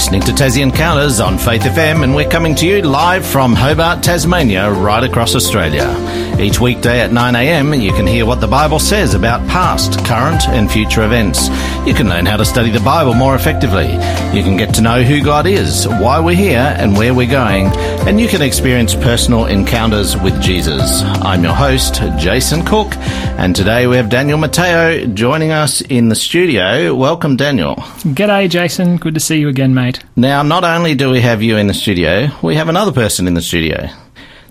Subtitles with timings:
[0.00, 4.02] listening to Tassie Encounters on Faith FM, and we're coming to you live from Hobart,
[4.02, 5.94] Tasmania, right across Australia.
[6.40, 10.72] Each weekday at 9am, you can hear what the Bible says about past, current, and
[10.72, 11.48] future events.
[11.86, 13.92] You can learn how to study the Bible more effectively.
[14.34, 17.66] You can get to know who God is, why we're here, and where we're going,
[18.06, 21.02] and you can experience personal encounters with Jesus.
[21.02, 26.16] I'm your host, Jason Cook, and today we have Daniel Matteo joining us in the
[26.16, 26.94] studio.
[26.94, 27.74] Welcome, Daniel.
[27.74, 28.96] G'day, Jason.
[28.96, 29.89] Good to see you again, mate.
[30.16, 33.34] Now, not only do we have you in the studio, we have another person in
[33.34, 33.88] the studio.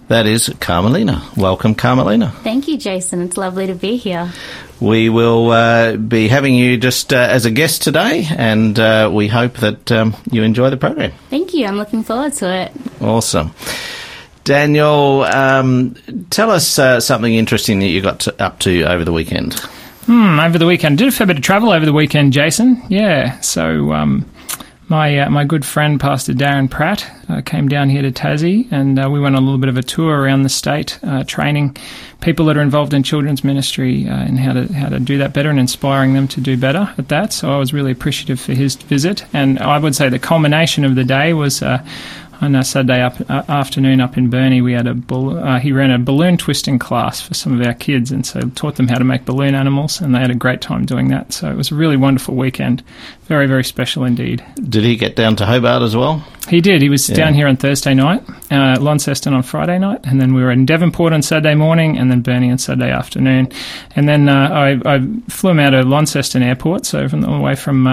[0.08, 1.22] That is Carmelina.
[1.38, 2.32] Welcome, Carmelina.
[2.44, 3.22] Thank you, Jason.
[3.22, 4.32] It's lovely to be here.
[4.82, 9.28] We will uh, be having you just uh, as a guest today, and uh, we
[9.28, 11.12] hope that um, you enjoy the program.
[11.30, 11.68] Thank you.
[11.68, 12.72] I'm looking forward to it.
[13.02, 13.54] Awesome.
[14.46, 15.96] Daniel, um,
[16.32, 19.60] tell us uh, something interesting that you got to, up to over the weekend.
[20.06, 20.98] Hmm, over the weekend.
[20.98, 22.82] Did a fair bit of travel over the weekend, Jason.
[22.90, 23.40] Yeah.
[23.42, 24.26] So, um,
[24.90, 29.00] my uh, my good friend Pastor Darren Pratt uh, came down here to Tassie, and
[29.00, 31.78] uh, we went on a little bit of a tour around the state, uh, training
[32.22, 35.34] people that are involved in children's ministry uh, and how to how to do that
[35.34, 37.32] better and inspiring them to do better at that.
[37.32, 40.96] So I was really appreciative for his visit, and I would say the culmination of
[40.96, 41.86] the day was uh,
[42.42, 45.72] on a Saturday up, uh, afternoon up in Burnie, we had a bull, uh, he
[45.72, 48.98] ran a balloon twisting class for some of our kids, and so taught them how
[48.98, 51.34] to make balloon animals, and they had a great time doing that.
[51.34, 52.84] So it was a really wonderful weekend,
[53.24, 54.44] very very special indeed.
[54.56, 56.24] Did he get down to Hobart as well?
[56.48, 56.82] He did.
[56.82, 57.16] He was yeah.
[57.16, 60.66] down here on Thursday night, uh, Launceston on Friday night, and then we were in
[60.66, 63.52] Devonport on Saturday morning, and then Burnie on Saturday afternoon,
[63.96, 64.50] and then uh,
[64.86, 67.86] I, I, flew him out of Launceston Airport, so from the way from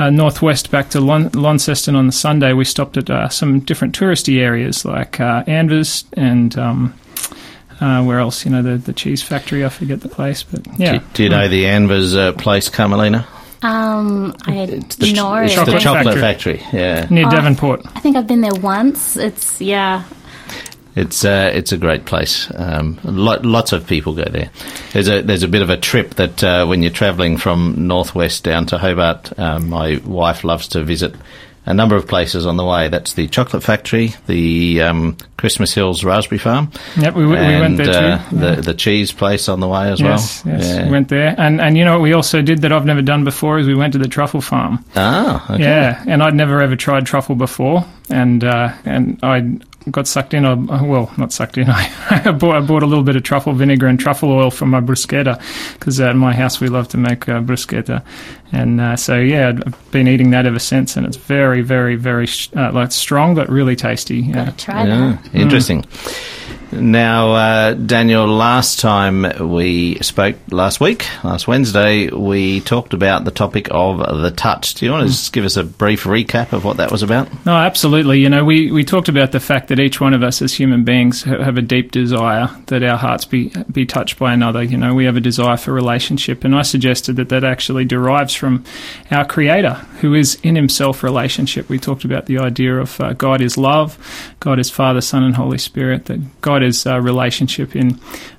[0.00, 3.94] uh, northwest back to Lon- Launceston on the Sunday, we stopped at uh, some different
[3.94, 6.94] touristy areas like uh, Anvers and um,
[7.80, 8.46] uh, where else?
[8.46, 9.64] You know, the, the cheese factory.
[9.64, 10.98] I forget the place, but yeah.
[10.98, 13.26] Do, do you know the Anvers uh, place, Carmelina?
[13.62, 16.56] Um, I it's the, no, it's the chocolate factory.
[16.56, 16.78] factory.
[16.78, 17.82] Yeah, near oh, Devonport.
[17.94, 19.18] I think I've been there once.
[19.18, 20.04] It's yeah.
[20.96, 22.50] It's uh, it's a great place.
[22.54, 24.50] Um, lots of people go there.
[24.92, 28.44] There's a there's a bit of a trip that uh, when you're travelling from northwest
[28.44, 31.14] down to Hobart, um, my wife loves to visit
[31.66, 32.88] a number of places on the way.
[32.88, 36.72] That's the chocolate factory, the um, Christmas Hills raspberry farm.
[36.98, 37.92] Yep, we, we went there too.
[37.92, 38.28] Uh, yeah.
[38.54, 40.56] the the cheese place on the way as yes, well.
[40.56, 40.86] Yes, yeah.
[40.86, 43.24] we went there, and and you know what we also did that I've never done
[43.24, 44.84] before is we went to the truffle farm.
[44.96, 45.62] Ah, okay.
[45.62, 49.58] yeah, and I'd never ever tried truffle before, and uh, and I
[49.90, 50.44] got sucked in.
[50.44, 51.66] I, well, not sucked in.
[51.70, 54.80] I, bought, I bought a little bit of truffle vinegar and truffle oil from my
[54.80, 55.40] bruschetta
[55.74, 58.04] because at my house we love to make uh, bruschetta,
[58.52, 62.28] and uh, so yeah, I've been eating that ever since, and it's very, very, very
[62.56, 64.18] uh, like strong but really tasty.
[64.18, 64.46] Yeah.
[64.46, 65.18] Gotta try yeah.
[65.22, 65.34] that.
[65.34, 65.82] Interesting.
[65.82, 66.39] Mm.
[66.72, 73.32] Now, uh, Daniel, last time we spoke, last week, last Wednesday, we talked about the
[73.32, 74.74] topic of the touch.
[74.74, 77.28] Do you want to just give us a brief recap of what that was about?
[77.44, 78.20] No, absolutely.
[78.20, 80.84] You know, we, we talked about the fact that each one of us as human
[80.84, 84.62] beings have a deep desire that our hearts be, be touched by another.
[84.62, 86.44] You know, we have a desire for relationship.
[86.44, 88.64] And I suggested that that actually derives from
[89.10, 91.68] our Creator, who is in himself relationship.
[91.68, 93.98] We talked about the idea of uh, God is love,
[94.38, 97.98] God is Father, Son, and Holy Spirit, that God His uh, relationship in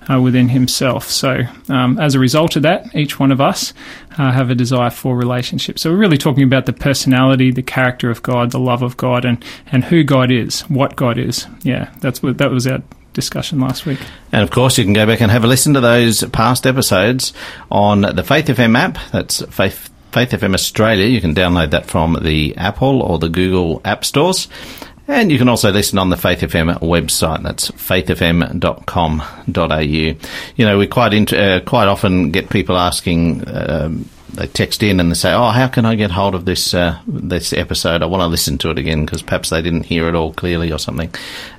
[0.10, 1.10] uh, within Himself.
[1.10, 3.74] So, um, as a result of that, each one of us
[4.18, 5.80] uh, have a desire for relationship.
[5.80, 9.26] So, we're really talking about the personality, the character of God, the love of God,
[9.26, 11.48] and and who God is, what God is.
[11.64, 12.82] Yeah, that's what that was our
[13.14, 14.00] discussion last week.
[14.32, 17.34] And of course, you can go back and have a listen to those past episodes
[17.70, 18.98] on the Faith FM app.
[19.12, 19.90] That's Faith.
[20.12, 21.06] Faith FM Australia.
[21.06, 24.50] You can download that from the Apple or the Google App Stores.
[25.08, 27.44] And you can also listen on the Faith FM website.
[27.44, 29.80] That's faithfm.com.au.
[29.80, 33.44] You know, we quite uh, quite often get people asking.
[33.48, 36.74] Um, they text in and they say, "Oh, how can I get hold of this
[36.74, 38.02] uh, this episode?
[38.02, 40.72] I want to listen to it again because perhaps they didn't hear it all clearly
[40.72, 41.14] or something."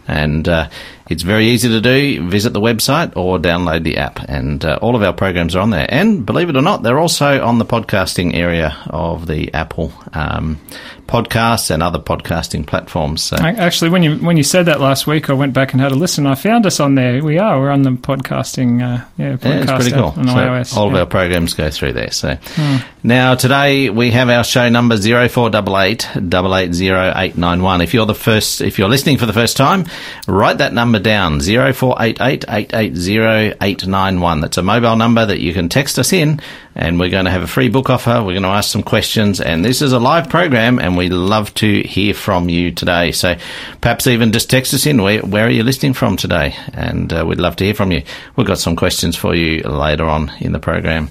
[0.08, 0.68] And uh,
[1.08, 2.28] it's very easy to do.
[2.28, 5.70] Visit the website or download the app, and uh, all of our programs are on
[5.70, 5.86] there.
[5.88, 10.58] And believe it or not, they're also on the podcasting area of the Apple um,
[11.06, 13.22] podcasts and other podcasting platforms.
[13.22, 13.36] So.
[13.36, 15.96] Actually, when you when you said that last week, I went back and had a
[15.96, 16.26] listen.
[16.26, 17.22] I found us on there.
[17.22, 17.60] We are.
[17.60, 18.80] We're on the podcasting.
[18.80, 20.14] Uh, yeah, podcast yeah, it's pretty cool.
[20.16, 20.76] On so iOS.
[20.76, 20.92] All yeah.
[20.92, 22.10] of our programs go through there.
[22.10, 22.76] So hmm.
[23.02, 27.36] now today we have our show number zero four double eight double eight zero eight
[27.36, 27.80] nine one.
[27.82, 29.84] If you're the first, if you're listening for the first time,
[30.26, 34.40] write that number down zero four eight eight eight eight zero eight nine one.
[34.40, 36.40] That's a mobile number that you can text us in,
[36.74, 38.22] and we're going to have a free book offer.
[38.22, 41.52] We're going to ask some questions, and this is a live program, and we love
[41.54, 43.12] to hear from you today.
[43.12, 43.36] So
[43.80, 45.02] perhaps even just text us in.
[45.02, 46.54] Where, where are you listening from today?
[46.72, 48.02] And uh, we'd love to hear from you.
[48.36, 51.08] We've got some questions for you later on in the program.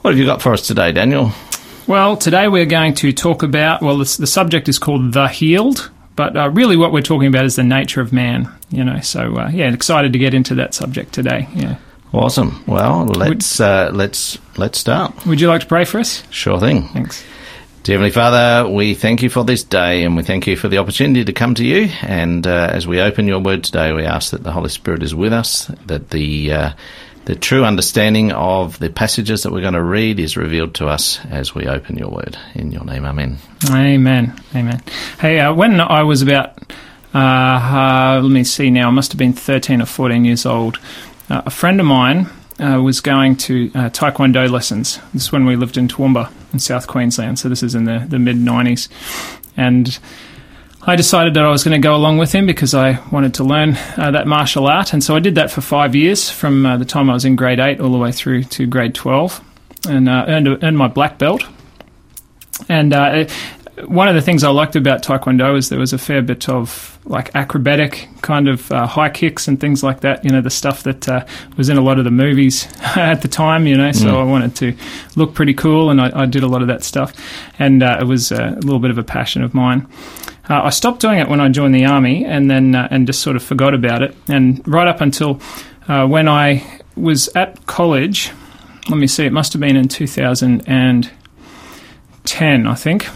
[0.00, 1.32] What have you got for us today, Daniel?
[1.86, 5.90] Well, today we're going to talk about, well, the, the subject is called The Healed,
[6.16, 9.00] but uh, really what we're talking about is the nature of man, you know.
[9.00, 11.48] So, uh, yeah, excited to get into that subject today.
[11.54, 11.76] Yeah.
[12.12, 12.62] Awesome.
[12.66, 15.26] Well, let's uh, let's let's start.
[15.26, 16.22] Would you like to pray for us?
[16.30, 16.88] Sure thing.
[16.88, 17.24] Thanks.
[17.84, 20.78] Dear Heavenly Father, we thank you for this day and we thank you for the
[20.78, 21.88] opportunity to come to you.
[22.02, 25.16] And uh, as we open your word today, we ask that the Holy Spirit is
[25.16, 26.72] with us, that the uh,
[27.24, 31.24] the true understanding of the passages that we're going to read is revealed to us
[31.26, 32.36] as we open your word.
[32.54, 33.38] In your name, Amen.
[33.70, 34.40] Amen.
[34.54, 34.82] Amen.
[35.20, 36.58] Hey, uh, when I was about,
[37.14, 40.78] uh, uh, let me see now, I must have been 13 or 14 years old,
[41.30, 42.26] uh, a friend of mine
[42.58, 44.98] uh, was going to uh, Taekwondo lessons.
[45.12, 48.04] This is when we lived in Toowoomba in South Queensland, so this is in the,
[48.08, 48.88] the mid 90s.
[49.56, 49.98] And
[50.84, 53.44] I decided that I was going to go along with him because I wanted to
[53.44, 54.92] learn uh, that martial art.
[54.92, 57.36] And so I did that for five years from uh, the time I was in
[57.36, 59.40] grade 8 all the way through to grade 12
[59.88, 61.44] and uh, earned, earned my black belt.
[62.68, 63.26] And uh,
[63.86, 66.98] one of the things I liked about Taekwondo is there was a fair bit of
[67.04, 70.24] like acrobatic kind of uh, high kicks and things like that.
[70.24, 71.24] You know, the stuff that uh,
[71.56, 73.66] was in a lot of the movies at the time.
[73.66, 74.20] You know, so Mm.
[74.20, 74.76] I wanted to
[75.16, 77.12] look pretty cool, and I, I did a lot of that stuff,
[77.58, 79.86] and uh, it was a little bit of a passion of mine.
[80.52, 83.22] Uh, I stopped doing it when I joined the army, and then uh, and just
[83.22, 84.14] sort of forgot about it.
[84.28, 85.40] And right up until
[85.88, 86.62] uh, when I
[86.94, 88.30] was at college,
[88.90, 93.06] let me see, it must have been in 2010, I think.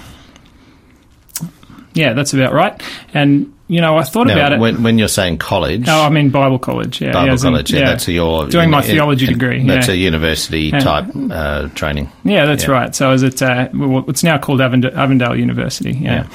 [1.93, 2.81] Yeah, that's about right.
[3.13, 4.61] And you know, I thought about it.
[4.61, 7.03] when, when you're saying college, oh, I mean Bible college.
[7.03, 9.63] Yeah, Bible yeah, as in- college, yeah, that's your doing my in- theology in- degree.
[9.67, 9.95] That's yeah.
[9.95, 12.11] a university type uh, training.
[12.25, 12.71] Yeah, that's Yeah.
[12.71, 12.95] right.
[12.95, 15.93] So I was at uh, well, it's now called Avondale University.
[15.93, 16.27] Yeah.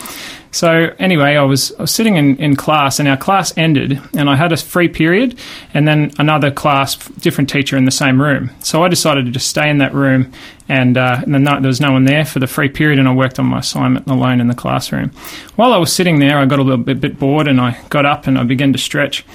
[0.51, 4.29] So anyway, I was, I was sitting in, in class, and our class ended, and
[4.29, 5.39] I had a free period,
[5.73, 8.51] and then another class, different teacher in the same room.
[8.59, 10.33] So I decided to just stay in that room,
[10.67, 13.39] and, uh, and there was no one there for the free period, and I worked
[13.39, 15.11] on my assignment alone in the classroom.
[15.55, 18.05] While I was sitting there, I got a little bit, bit bored, and I got
[18.05, 19.25] up and I began to stretch,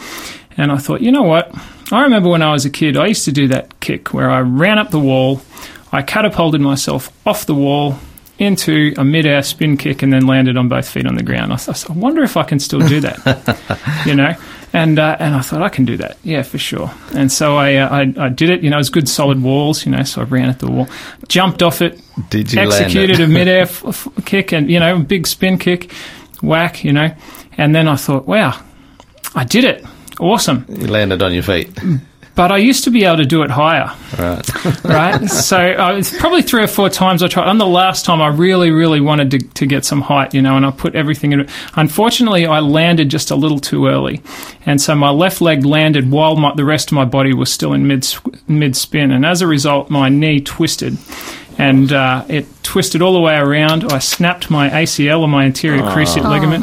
[0.59, 1.51] and I thought, you know what?
[1.93, 4.41] I remember when I was a kid, I used to do that kick where I
[4.41, 5.41] ran up the wall,
[5.93, 7.97] I catapulted myself off the wall
[8.39, 11.53] into a mid-air spin kick and then landed on both feet on the ground.
[11.53, 14.35] I, thought, I wonder if I can still do that, you know.
[14.73, 16.91] And uh, and I thought I can do that, yeah, for sure.
[17.15, 18.63] And so I, uh, I I did it.
[18.63, 20.03] You know, it was good solid walls, you know.
[20.03, 20.89] So I ran at the wall,
[21.29, 21.99] jumped off it,
[22.29, 25.93] Did you executed a mid-air f- f- kick, and you know, big spin kick,
[26.43, 27.15] whack, you know.
[27.57, 28.61] And then I thought, wow,
[29.35, 29.83] I did it,
[30.21, 30.67] awesome.
[30.69, 31.71] You landed on your feet.
[32.37, 34.85] But I used to be able to do it higher Right.
[34.85, 35.27] right?
[35.29, 37.49] so uh, it's probably three or four times I tried.
[37.49, 40.57] On the last time, I really, really wanted to, to get some height, you know,
[40.57, 41.51] and I put everything in it.
[41.75, 44.23] Unfortunately, I landed just a little too early,
[44.65, 47.73] and so my left leg landed while my, the rest of my body was still
[47.73, 48.07] in mid
[48.49, 50.97] mid spin, and as a result, my knee twisted.
[51.59, 53.91] And uh, it twisted all the way around.
[53.91, 56.63] I snapped my ACL or my anterior cruciate Oh ligament.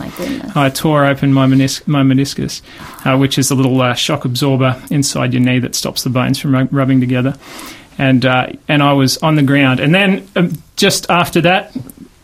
[0.55, 0.65] my.
[0.65, 2.61] I tore open my, menis- my meniscus,
[3.05, 6.39] uh, which is a little uh, shock absorber inside your knee that stops the bones
[6.39, 7.35] from rub- rubbing together.
[7.97, 9.79] And uh, and I was on the ground.
[9.79, 11.75] And then um, just after that,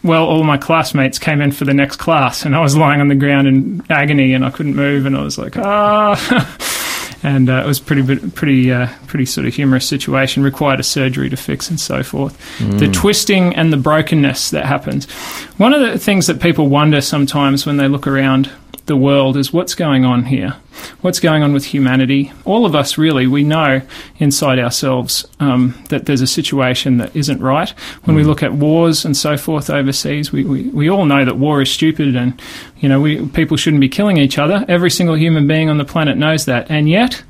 [0.03, 3.07] well, all my classmates came in for the next class, and I was lying on
[3.07, 6.55] the ground in agony, and I couldn't move, and I was like, ah.
[7.21, 10.41] And uh, it was pretty, pretty, uh, pretty sort of humorous situation.
[10.43, 12.37] Required a surgery to fix and so forth.
[12.79, 15.09] The twisting and the brokenness that happens.
[15.57, 18.49] One of the things that people wonder sometimes when they look around
[18.89, 20.55] the world is what's going on here?
[21.01, 22.33] What's going on with humanity?
[22.43, 23.81] All of us, really, we know
[24.17, 27.69] inside ourselves um, that there's a situation that isn't right.
[28.03, 31.37] When we look at wars and so forth overseas, we, we, we all know that
[31.37, 32.41] war is stupid and,
[32.79, 34.65] you know, we, people shouldn't be killing each other.
[34.67, 36.69] Every single human being on the planet knows that.
[36.71, 37.23] And yet,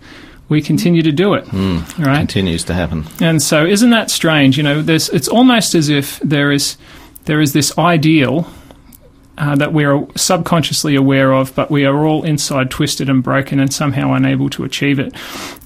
[0.47, 1.45] we continue to do it.
[1.99, 2.19] Right?
[2.19, 3.05] Continues to happen.
[3.19, 4.55] And so, isn't that strange?
[4.55, 6.77] You know, there's, it's almost as if there is
[7.25, 8.49] there is this ideal
[9.39, 13.73] uh, that we're subconsciously aware of, but we are all inside twisted and broken and
[13.73, 15.15] somehow unable to achieve it.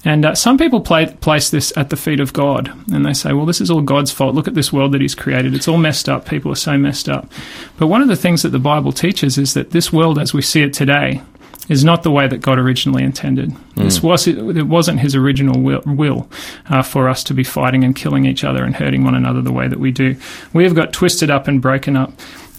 [0.04, 3.32] And uh, some people play, place this at the feet of God, and they say,
[3.32, 4.34] "Well, this is all God's fault.
[4.34, 5.54] Look at this world that He's created.
[5.54, 6.26] It's all messed up.
[6.26, 7.30] People are so messed up."
[7.76, 10.42] But one of the things that the Bible teaches is that this world, as we
[10.42, 11.20] see it today,
[11.68, 13.54] is not the way that God originally intended.
[13.74, 16.28] This was it wasn't His original will, will
[16.68, 19.52] uh, for us to be fighting and killing each other and hurting one another the
[19.52, 20.16] way that we do.
[20.52, 22.12] We have got twisted up and broken up,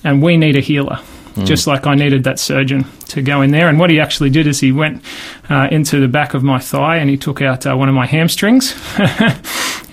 [0.04, 1.00] and we need a healer.
[1.44, 4.48] Just like I needed that surgeon to go in there, and what he actually did
[4.48, 5.04] is he went
[5.50, 8.06] uh, into the back of my thigh and he took out uh, one of my
[8.06, 8.74] hamstrings,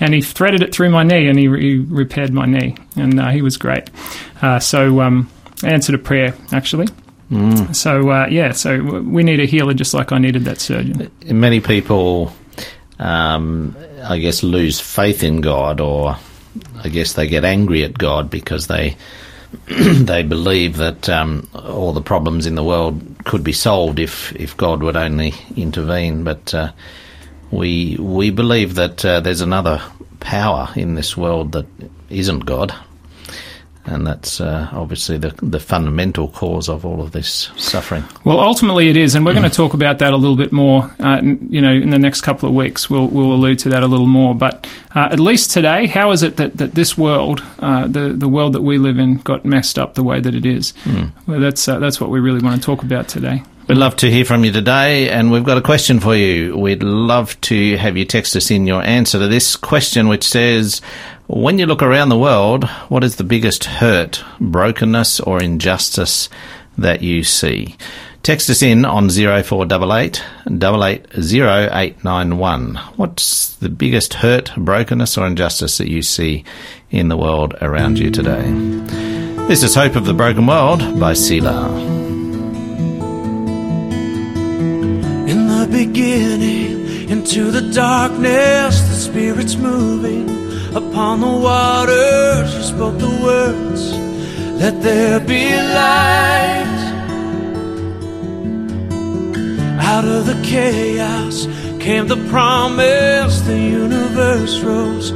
[0.00, 3.30] and he threaded it through my knee, and he, he repaired my knee, and uh,
[3.30, 3.90] he was great.
[4.40, 5.28] Uh, so um,
[5.64, 6.87] I answered a prayer actually.
[7.73, 11.11] So uh, yeah, so w- we need a healer just like I needed that surgeon.
[11.26, 12.32] Many people,
[13.00, 16.16] um, I guess, lose faith in God or
[16.85, 18.97] I guess they get angry at God because they
[19.66, 24.56] they believe that um, all the problems in the world could be solved if if
[24.56, 26.25] God would only intervene.
[26.25, 26.73] But uh,
[27.50, 29.82] we we believe that uh, there's another
[30.21, 31.66] power in this world that
[32.11, 32.75] isn't God,
[33.84, 38.04] and that's uh, obviously the the fundamental cause of all of this suffering.
[38.24, 40.84] Well, ultimately it is, and we're going to talk about that a little bit more.
[41.00, 43.82] Uh, n- you know, in the next couple of weeks, we'll we'll allude to that
[43.82, 44.34] a little more.
[44.34, 48.28] But uh, at least today, how is it that, that this world, uh, the the
[48.28, 50.74] world that we live in, got messed up the way that it is?
[51.26, 53.42] Well, that's uh, that's what we really want to talk about today.
[53.69, 56.59] We'd love to hear from you today, and we've got a question for you.
[56.59, 60.81] We'd love to have you text us in your answer to this question, which says,
[61.28, 66.28] When you look around the world, what is the biggest hurt, brokenness, or injustice
[66.76, 67.76] that you see?
[68.25, 72.75] Text us in on 0488 880891.
[72.97, 76.45] What's the biggest hurt, brokenness, or injustice that you see
[76.90, 78.42] in the world around you today?
[79.47, 82.01] This is Hope of the Broken World by Selah.
[85.86, 90.28] Beginning, into the darkness, the Spirit's moving
[90.76, 92.48] upon the waters.
[92.56, 93.82] You spoke the words,
[94.62, 95.44] let there be
[95.80, 96.78] light.
[99.92, 101.46] Out of the chaos
[101.80, 105.10] came the promise, the universe rose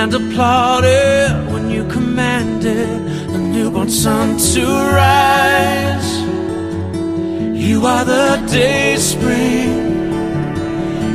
[0.00, 2.98] and applauded when you commanded
[3.34, 4.64] the newborn sun to
[5.02, 6.10] rise.
[7.66, 9.89] You are the day spring.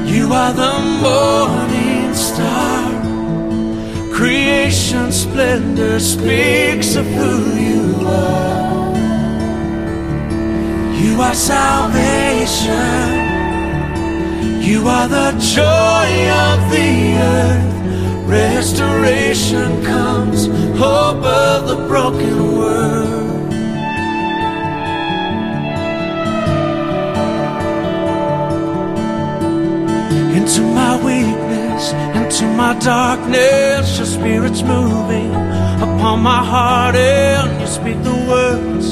[0.06, 2.92] You are the morning star.
[4.14, 8.96] Creation splendor speaks of who you are.
[10.96, 13.14] You are salvation.
[14.62, 16.10] You are the joy
[16.48, 17.76] of the earth.
[18.28, 20.48] Restoration comes,
[20.78, 23.35] hope of the broken world.
[30.46, 33.98] Into my weakness, into my darkness.
[33.98, 38.88] Your spirit's moving upon my heart, and you speak the words.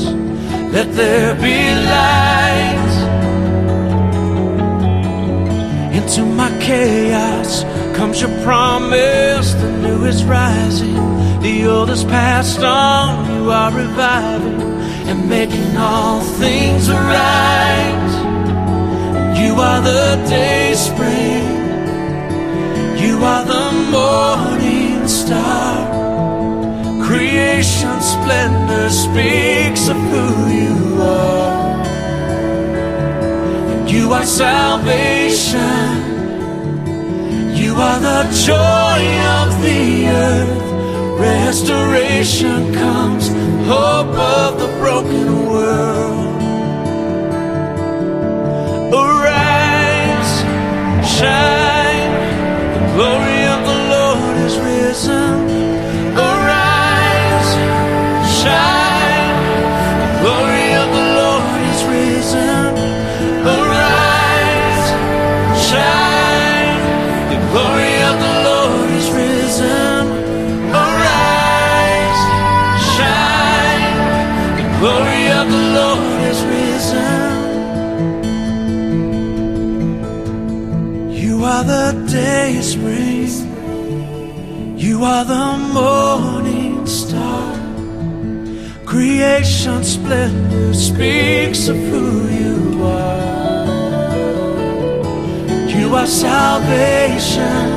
[0.73, 1.57] Let there be
[1.93, 2.93] light.
[5.93, 7.63] Into my chaos
[7.95, 9.53] comes your promise.
[9.53, 10.95] The new is rising,
[11.41, 13.31] the old is passed on.
[13.31, 14.59] You are reviving
[15.07, 18.02] and making all things right.
[19.63, 21.45] Are the day spring.
[23.03, 25.73] You are the morning star.
[27.07, 30.27] Creation splendor speaks of who
[30.61, 31.85] you are.
[33.87, 35.87] You are salvation.
[37.55, 39.01] You are the joy
[39.39, 40.63] of the earth.
[41.21, 43.29] Restoration comes,
[43.71, 46.22] hope of the broken world.
[51.23, 52.11] Shine,
[52.73, 53.32] the glory
[85.03, 87.55] are the morning star.
[88.85, 93.63] Creation splendor speaks of who you are.
[95.67, 97.67] You are salvation.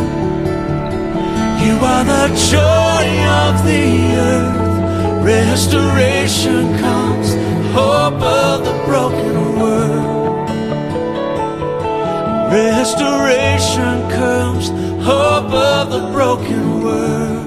[1.64, 3.06] You are the joy
[3.42, 3.85] of the
[4.28, 5.25] earth.
[5.25, 7.35] Restoration comes,
[7.75, 10.50] hope of the broken world.
[12.52, 14.68] Restoration comes,
[15.04, 17.47] hope of the broken world.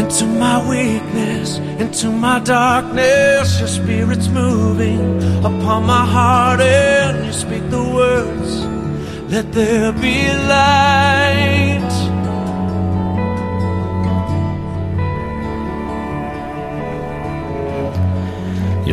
[0.00, 5.00] Into my weakness, into my darkness, your spirit's moving
[5.50, 8.52] upon my heart, and you speak the words.
[9.32, 10.16] Let there be
[10.52, 11.57] light.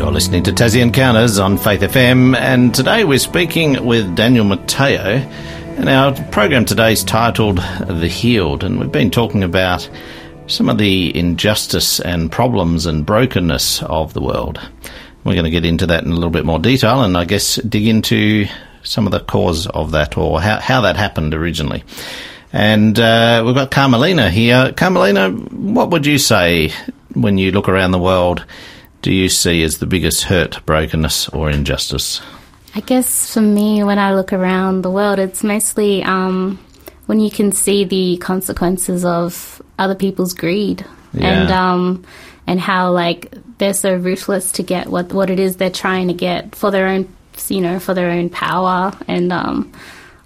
[0.05, 4.99] You're listening to Tassie Encounters on Faith FM, and today we're speaking with Daniel Matteo.
[4.99, 9.89] And our program today is titled The Healed, and we've been talking about
[10.45, 14.59] some of the injustice and problems and brokenness of the world.
[15.23, 17.55] We're going to get into that in a little bit more detail, and I guess
[17.55, 18.45] dig into
[18.83, 21.83] some of the cause of that or how, how that happened originally.
[22.53, 24.71] And uh, we've got Carmelina here.
[24.71, 26.71] Carmelina, what would you say
[27.15, 28.45] when you look around the world?
[29.05, 32.23] Do you see as the biggest hurt, brokenness, or injustice?
[32.73, 36.57] I guess for me, when I look around the world, it's mostly um,
[37.05, 40.83] when you can see the consequences of other people's greed
[41.13, 42.03] and um,
[42.47, 46.15] and how like they're so ruthless to get what what it is they're trying to
[46.15, 47.07] get for their own
[47.47, 49.71] you know for their own power and um,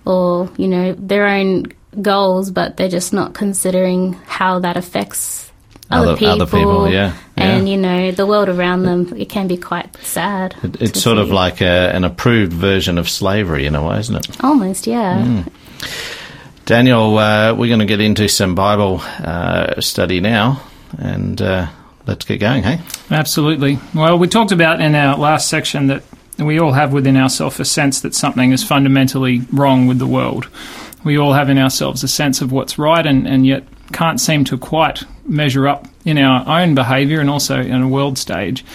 [0.06, 1.66] or you know their own
[2.02, 5.49] goals, but they're just not considering how that affects
[5.92, 6.34] other, Other- people.
[6.34, 9.14] other people, yeah, and you know the world around them.
[9.18, 10.56] It can be quite sad.
[10.64, 14.00] It, it's to sort of like a, an approved version of slavery in a way,
[14.00, 14.44] isn't it?
[14.44, 15.24] almost yeah.
[15.26, 15.52] Mm.
[16.66, 20.62] Daniel, uh, we're going to get into some Bible uh, study now,
[21.00, 21.68] and uh,
[22.06, 22.80] let's get going, hey?
[23.10, 23.80] Absolutely.
[23.96, 26.04] Well, we talked about in our last section that
[26.38, 30.48] we all have within ourselves a sense that something is fundamentally wrong with the world.
[31.04, 34.44] We all have in ourselves a sense of what's right and, and yet can't seem
[34.46, 38.66] to quite measure up in our own behaviour and also in a world stage.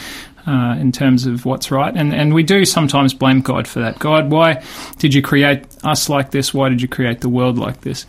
[0.47, 3.99] Uh, in terms of what's right, and and we do sometimes blame God for that.
[3.99, 4.62] God, why
[4.99, 6.52] did you create us like this?
[6.52, 8.04] Why did you create the world like this?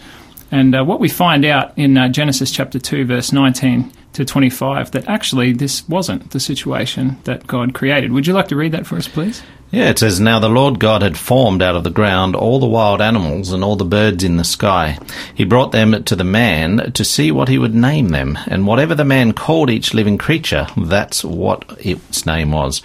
[0.51, 4.91] And uh, what we find out in uh, Genesis chapter 2, verse 19 to 25,
[4.91, 8.11] that actually this wasn't the situation that God created.
[8.11, 9.43] Would you like to read that for us, please?
[9.71, 12.65] Yeah, it says, Now the Lord God had formed out of the ground all the
[12.65, 14.97] wild animals and all the birds in the sky.
[15.33, 18.95] He brought them to the man to see what he would name them, and whatever
[18.95, 22.81] the man called each living creature, that's what its name was.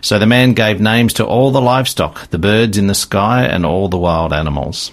[0.00, 3.66] So the man gave names to all the livestock, the birds in the sky, and
[3.66, 4.92] all the wild animals.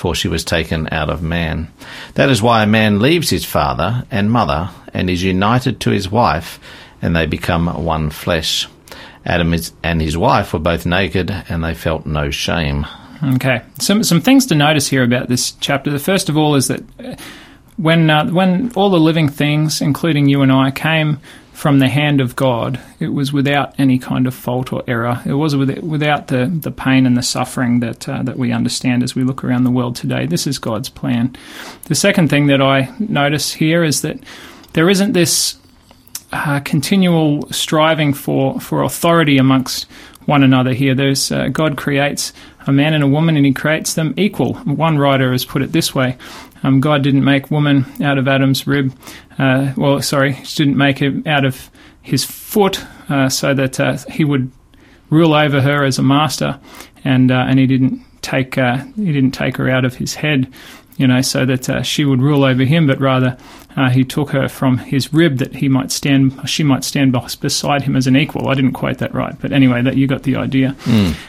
[0.00, 1.70] for she was taken out of man.
[2.14, 6.10] That is why a man leaves his father and mother and is united to his
[6.10, 6.58] wife,
[7.02, 8.66] and they become one flesh.
[9.26, 12.86] Adam and his wife were both naked, and they felt no shame.
[13.34, 15.90] Okay, some some things to notice here about this chapter.
[15.90, 17.16] The first of all is that uh,
[17.76, 21.18] when uh, when all the living things, including you and I, came
[21.60, 25.20] from the hand of God, it was without any kind of fault or error.
[25.26, 29.14] It was without the, the pain and the suffering that uh, that we understand as
[29.14, 30.24] we look around the world today.
[30.24, 31.36] This is God's plan.
[31.84, 34.18] The second thing that I notice here is that
[34.72, 35.58] there isn't this
[36.32, 39.86] uh, continual striving for, for authority amongst
[40.30, 40.94] one another here.
[40.94, 42.32] There's uh, God creates
[42.66, 44.54] a man and a woman, and He creates them equal.
[44.54, 46.16] One writer has put it this way:
[46.62, 48.94] um, God didn't make woman out of Adam's rib.
[49.38, 51.68] Uh, well, sorry, He didn't make him out of
[52.00, 54.50] his foot, uh, so that uh, he would
[55.10, 56.60] rule over her as a master,
[57.04, 60.50] and uh, and He didn't take uh, He didn't take her out of his head
[61.00, 63.38] you know, so that uh, she would rule over him, but rather
[63.76, 67.82] uh, he took her from his rib that he might stand, she might stand beside
[67.82, 68.48] him as an equal.
[68.48, 70.74] I didn't quote that right, but anyway, that you got the idea.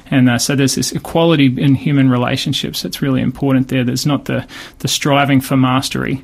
[0.09, 3.83] And uh, so there's this equality in human relationships that's really important there.
[3.83, 4.47] There's not the
[4.79, 6.23] the striving for mastery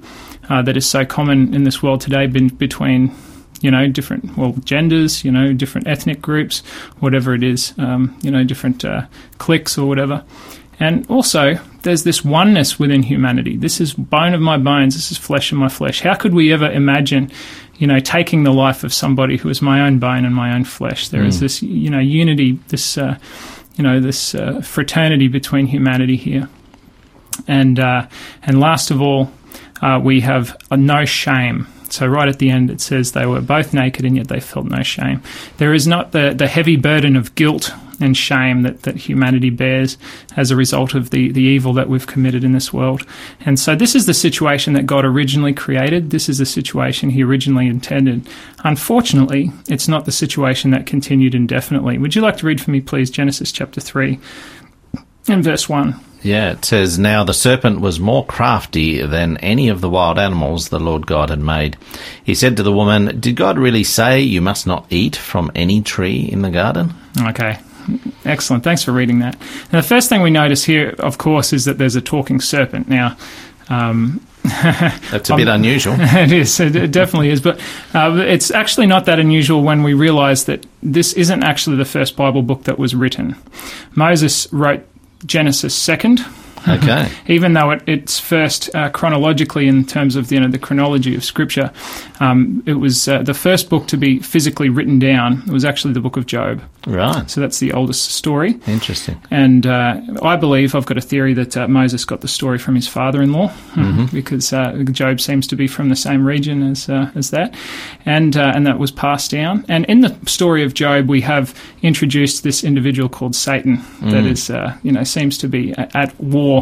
[0.49, 3.11] uh, that is so common in this world today bin- between.
[3.59, 5.23] You know, different well genders.
[5.25, 6.59] You know, different ethnic groups,
[6.99, 7.73] whatever it is.
[7.79, 9.07] Um, you know, different uh,
[9.39, 10.23] cliques or whatever.
[10.79, 13.57] And also, there's this oneness within humanity.
[13.57, 14.95] This is bone of my bones.
[14.95, 16.01] This is flesh of my flesh.
[16.01, 17.31] How could we ever imagine,
[17.77, 20.65] you know, taking the life of somebody who is my own bone and my own
[20.65, 21.09] flesh?
[21.09, 23.17] There is this, you know, unity, this, uh,
[23.75, 26.47] you know, this uh, fraternity between humanity here.
[27.47, 28.07] And uh,
[28.43, 29.31] and last of all,
[29.81, 31.67] uh, we have no shame.
[31.89, 34.65] So right at the end, it says they were both naked and yet they felt
[34.65, 35.21] no shame.
[35.57, 39.97] There is not the, the heavy burden of guilt and shame that, that humanity bears
[40.35, 43.05] as a result of the, the evil that we've committed in this world.
[43.41, 46.11] And so this is the situation that God originally created.
[46.11, 48.27] This is the situation he originally intended.
[48.63, 51.97] Unfortunately, it's not the situation that continued indefinitely.
[51.97, 54.19] Would you like to read for me, please, Genesis chapter 3
[55.27, 55.99] and verse 1?
[56.23, 60.69] Yeah, it says, Now the serpent was more crafty than any of the wild animals
[60.69, 61.77] the Lord God had made.
[62.23, 65.81] He said to the woman, Did God really say you must not eat from any
[65.81, 66.93] tree in the garden?
[67.19, 67.59] Okay.
[68.25, 68.63] Excellent.
[68.63, 69.39] Thanks for reading that.
[69.71, 72.89] Now, the first thing we notice here, of course, is that there's a talking serpent.
[72.89, 73.17] Now,
[73.69, 74.21] um,
[75.11, 75.95] That's a bit unusual.
[75.99, 76.59] it is.
[76.59, 77.41] It it definitely is.
[77.41, 77.59] But
[77.93, 82.15] uh, it's actually not that unusual when we realize that this isn't actually the first
[82.15, 83.35] Bible book that was written.
[83.95, 84.85] Moses wrote
[85.25, 86.25] Genesis second.
[86.77, 87.09] Okay.
[87.27, 91.23] Even though it, it's first uh, chronologically in terms of you know the chronology of
[91.23, 91.71] Scripture,
[92.19, 95.43] um, it was uh, the first book to be physically written down.
[95.47, 96.61] It was actually the book of Job.
[96.85, 97.29] Right.
[97.29, 98.55] So that's the oldest story.
[98.65, 99.21] Interesting.
[99.29, 102.75] And uh, I believe I've got a theory that uh, Moses got the story from
[102.75, 104.05] his father-in-law, Mm-hmm.
[104.15, 107.55] because uh, Job seems to be from the same region as uh, as that,
[108.05, 109.65] and uh, and that was passed down.
[109.67, 114.31] And in the story of Job, we have introduced this individual called Satan that Mm.
[114.31, 116.56] is, uh, you know, seems to be at war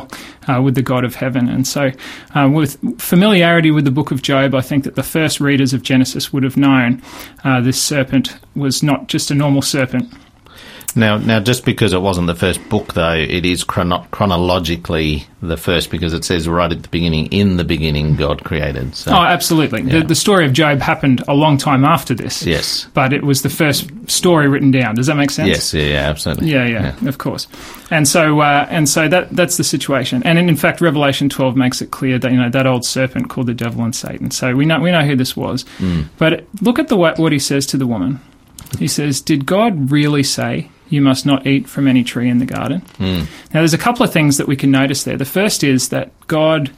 [0.48, 1.50] uh, with the God of heaven.
[1.50, 1.92] And so,
[2.34, 5.82] uh, with familiarity with the book of Job, I think that the first readers of
[5.82, 7.02] Genesis would have known
[7.44, 10.14] uh, this serpent was not just a normal serpent.
[10.96, 15.58] Now, now, just because it wasn't the first book, though, it is chrono- chronologically the
[15.58, 19.18] first because it says right at the beginning, "In the beginning, God created." So, Oh,
[19.22, 19.82] absolutely.
[19.84, 20.00] Yeah.
[20.00, 22.46] The, the story of Job happened a long time after this.
[22.46, 24.96] yes, But it was the first story written down.
[24.96, 25.50] Does that make sense?
[25.50, 26.50] yes, yeah, yeah, absolutely.
[26.52, 27.48] Yeah, yeah, of course.
[27.92, 30.24] And so, uh, and so that that's the situation.
[30.24, 33.30] And in, in fact, Revelation 12 makes it clear that you know that old serpent
[33.30, 34.32] called the devil and Satan.
[34.32, 35.66] So we know we know who this was.
[36.18, 38.22] But look at the what he says to the woman.
[38.80, 42.46] He says, "Did God really say you must not eat from any tree in the
[42.46, 43.24] garden?" Hmm.
[43.54, 45.18] Now, there's a couple of things that we can notice there.
[45.18, 46.72] The first is that God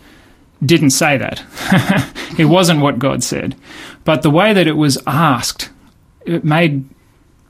[0.65, 1.43] didn't say that.
[2.37, 3.55] it wasn't what God said.
[4.03, 5.69] But the way that it was asked,
[6.25, 6.85] it made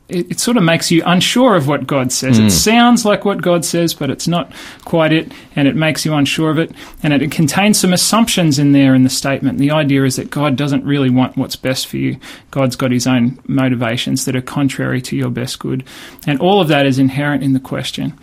[0.09, 2.39] it, it sort of makes you unsure of what God says.
[2.39, 2.49] It hmm.
[2.49, 4.51] sounds like what God says, but it's not
[4.85, 6.71] quite it, and it makes you unsure of it.
[7.03, 9.57] And it, it contains some assumptions in there in the statement.
[9.57, 12.17] The idea is that God doesn't really want what's best for you.
[12.51, 15.83] God's got his own motivations that are contrary to your best good.
[16.25, 18.17] And all of that is inherent in the question.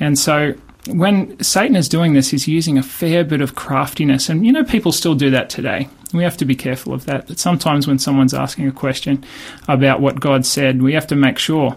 [0.00, 0.54] And so
[0.88, 4.28] when Satan is doing this, he's using a fair bit of craftiness.
[4.28, 5.88] And, you know, people still do that today.
[6.12, 7.26] We have to be careful of that.
[7.26, 9.24] That sometimes when someone's asking a question
[9.68, 11.76] about what God said, we have to make sure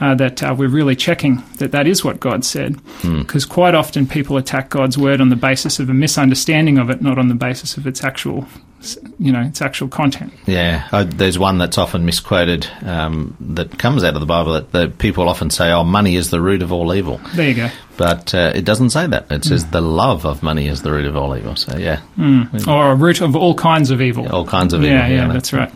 [0.00, 2.78] uh, that uh, we're really checking that that is what God said.
[3.02, 7.00] Because quite often people attack God's word on the basis of a misunderstanding of it,
[7.02, 8.46] not on the basis of its actual,
[9.18, 10.32] you know, its actual content.
[10.46, 14.72] Yeah, uh, there's one that's often misquoted um, that comes out of the Bible that,
[14.72, 17.68] that people often say, "Oh, money is the root of all evil," There you go.
[18.00, 19.30] But uh, it doesn't say that.
[19.30, 21.54] It says the love of money is the root of all evil.
[21.54, 22.00] So yeah,
[22.66, 24.26] Or a root of all kinds of evil.
[24.28, 24.96] all kinds of evil.
[24.96, 25.70] Yeah, yeah, that's right.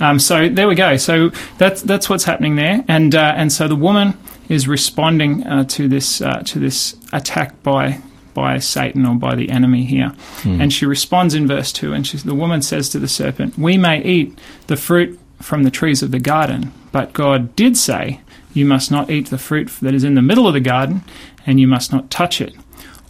[0.00, 0.96] Um, so there we go.
[0.96, 1.28] So
[1.58, 4.14] that's that's what's happening there, and uh, and so the woman
[4.48, 8.00] is responding uh, to this uh, to this attack by
[8.32, 10.12] by Satan or by the enemy here,
[10.44, 13.76] and she responds in verse two, and she, the woman says to the serpent, "We
[13.76, 18.20] may eat the fruit from the trees of the garden, but God did say."
[18.54, 21.02] You must not eat the fruit that is in the middle of the garden,
[21.48, 22.54] and you must not touch it,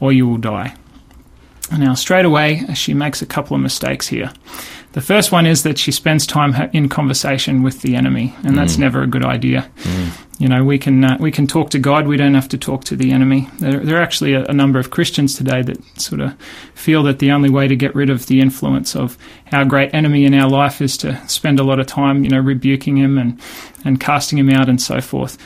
[0.01, 0.74] or you will die.
[1.77, 4.33] Now, straight away, uh, she makes a couple of mistakes here.
[4.92, 8.77] The first one is that she spends time in conversation with the enemy, and that's
[8.77, 8.81] mm.
[8.81, 9.70] never a good idea.
[9.83, 10.27] Mm.
[10.38, 12.07] You know, we can uh, we can talk to God.
[12.07, 13.48] We don't have to talk to the enemy.
[13.59, 16.40] There, there are actually a, a number of Christians today that sort of
[16.74, 19.18] feel that the only way to get rid of the influence of
[19.51, 22.38] our great enemy in our life is to spend a lot of time, you know,
[22.38, 23.40] rebuking him and
[23.85, 25.40] and casting him out and so forth.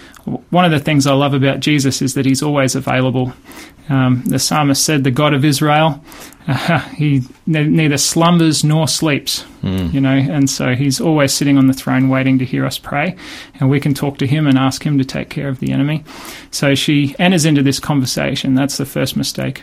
[0.50, 3.32] One of the things I love about Jesus is that he's always available.
[3.88, 6.04] Um, the psalmist said, "The God of Israel,
[6.48, 11.68] uh, he ne- neither slumbers nor sleeps." You know, and so he's always sitting on
[11.68, 13.16] the throne, waiting to hear us pray,
[13.60, 16.04] and we can talk to him and ask him to take care of the enemy.
[16.50, 18.54] So she enters into this conversation.
[18.54, 19.62] That's the first mistake.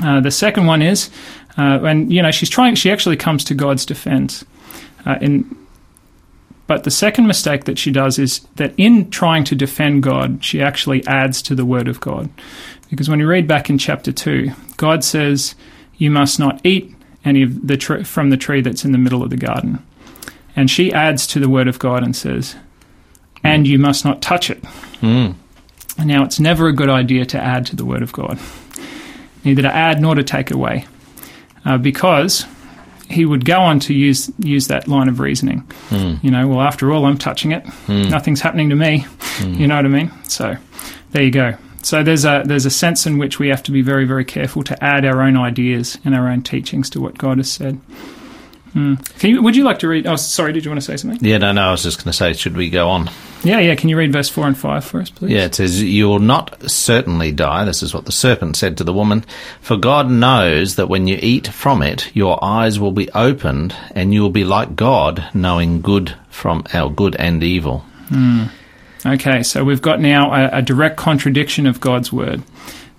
[0.00, 1.10] Uh, the second one is,
[1.56, 4.44] uh, when you know she's trying, she actually comes to God's defense.
[5.04, 5.56] Uh, in,
[6.70, 10.62] but the second mistake that she does is that in trying to defend God, she
[10.62, 12.30] actually adds to the word of God.
[12.90, 15.56] Because when you read back in chapter 2, God says,
[16.00, 16.94] You must not eat
[17.26, 19.84] any of the tr- from the tree that's in the middle of the garden.
[20.56, 22.56] And she adds to the word of God and says,
[23.44, 24.62] And you must not touch it.
[25.02, 25.34] Mm.
[26.02, 28.38] Now, it's never a good idea to add to the word of God,
[29.44, 30.86] neither to add nor to take away,
[31.66, 32.46] uh, because
[33.10, 35.70] he would go on to use use that line of reasoning.
[36.22, 37.64] You know, well, after all, I'm touching it.
[38.08, 39.04] Nothing's happening to me.
[39.42, 40.10] You know what I mean?
[40.24, 40.56] So,
[41.10, 41.54] there you go.
[41.82, 44.62] So there's a there's a sense in which we have to be very very careful
[44.64, 47.80] to add our own ideas and our own teachings to what God has said.
[48.74, 49.18] Mm.
[49.18, 50.06] Can you, would you like to read?
[50.06, 50.52] Oh, sorry.
[50.52, 51.18] Did you want to say something?
[51.26, 51.68] Yeah, no, no.
[51.68, 53.10] I was just going to say, should we go on?
[53.42, 53.74] Yeah, yeah.
[53.74, 55.32] Can you read verse four and five for us, please?
[55.32, 57.64] Yeah, it says, You will not certainly die.
[57.64, 59.24] This is what the serpent said to the woman.
[59.60, 64.14] For God knows that when you eat from it, your eyes will be opened, and
[64.14, 67.84] you will be like God, knowing good from our good and evil.
[69.04, 72.42] Okay, so we've got now a, a direct contradiction of God's word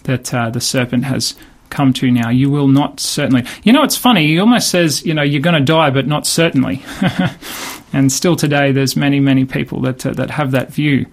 [0.04, 1.36] that uh, the serpent has
[1.70, 2.30] come to now.
[2.30, 3.46] You will not certainly.
[3.64, 4.28] You know, it's funny.
[4.28, 6.84] He almost says, you know, you're going to die, but not certainly.
[7.94, 11.06] and still today, there's many, many people that uh, that have that view.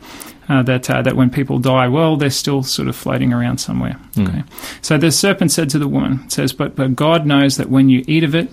[0.48, 3.98] uh, that uh, that when people die, well, they're still sort of floating around somewhere.
[4.18, 4.42] Okay.
[4.81, 7.88] So the serpent said to the woman, it says, but but God knows that when
[7.88, 8.51] you eat of it,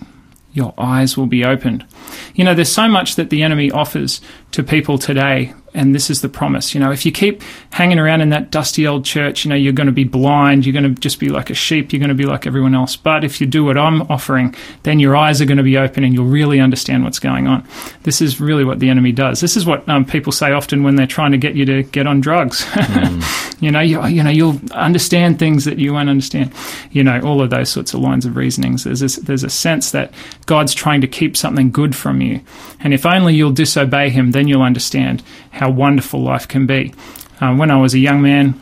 [0.53, 1.85] your eyes will be opened.
[2.33, 4.21] You know, there's so much that the enemy offers
[4.51, 6.73] to people today and this is the promise.
[6.73, 9.73] You know, if you keep hanging around in that dusty old church, you know, you're
[9.73, 10.65] going to be blind.
[10.65, 11.91] You're going to just be like a sheep.
[11.91, 12.95] You're going to be like everyone else.
[12.95, 16.03] But if you do what I'm offering, then your eyes are going to be open
[16.03, 17.67] and you'll really understand what's going on.
[18.03, 19.41] This is really what the enemy does.
[19.41, 22.07] This is what um, people say often when they're trying to get you to get
[22.07, 22.65] on drugs.
[22.95, 23.61] Mm.
[23.61, 26.53] you know, you, you know, you'll understand things that you won't understand.
[26.91, 28.83] You know, all of those sorts of lines of reasonings.
[28.83, 30.13] There's a, there's a sense that
[30.45, 32.41] God's trying to keep something good from you,
[32.79, 36.93] and if only you'll disobey Him, then you'll understand how wonderful life can be.
[37.41, 38.61] Uh, when I was a young man,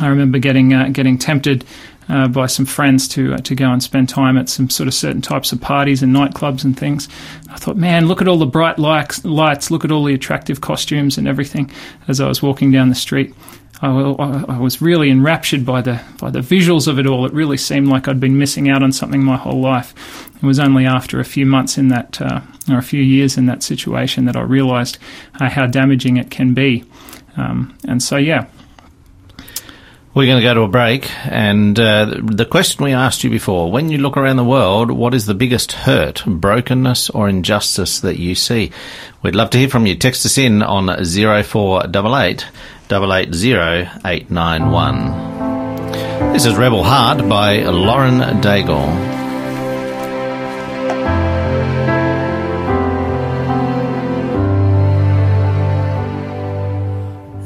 [0.00, 1.64] I remember getting uh, getting tempted
[2.08, 4.94] uh, by some friends to uh, to go and spend time at some sort of
[4.94, 7.08] certain types of parties and nightclubs and things.
[7.50, 10.60] I thought, man, look at all the bright lights, lights, look at all the attractive
[10.60, 11.70] costumes and everything.
[12.08, 13.34] As I was walking down the street,
[13.82, 13.88] I,
[14.48, 17.26] I was really enraptured by the by the visuals of it all.
[17.26, 20.30] It really seemed like I'd been missing out on something my whole life.
[20.36, 23.46] It was only after a few months in that, uh, or a few years in
[23.46, 24.98] that situation, that I realised
[25.40, 26.84] uh, how damaging it can be.
[27.36, 28.46] Um, and so, yeah.
[30.14, 33.70] We're going to go to a break, and uh, the question we asked you before:
[33.70, 38.18] When you look around the world, what is the biggest hurt, brokenness, or injustice that
[38.18, 38.72] you see?
[39.20, 39.94] We'd love to hear from you.
[39.94, 42.46] Text us in on zero four double eight
[42.88, 45.12] double eight zero eight nine one.
[46.32, 48.86] This is Rebel Heart by Lauren Daigle.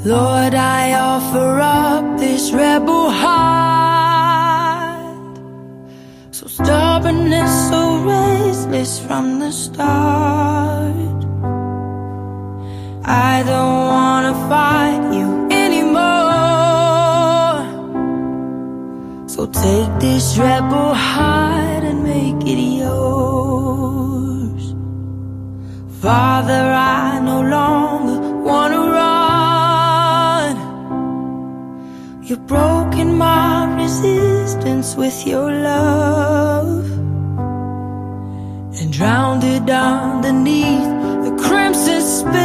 [0.05, 4.17] Lord, I offer up this rebel heart.
[6.33, 10.95] So stubborn and so restless from the start.
[13.05, 14.10] I don't wanna
[19.63, 24.65] take this rebel heart and make it yours.
[26.01, 28.19] Father, I no longer
[28.49, 30.55] wanna run.
[32.27, 36.87] You've broken my resistance with your love
[38.79, 40.91] and drowned it underneath
[41.27, 42.41] the crimson spill.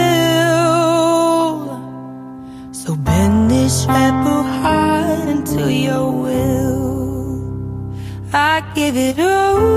[2.74, 6.75] So bend this rebel heart into your will.
[8.38, 9.75] I give it over.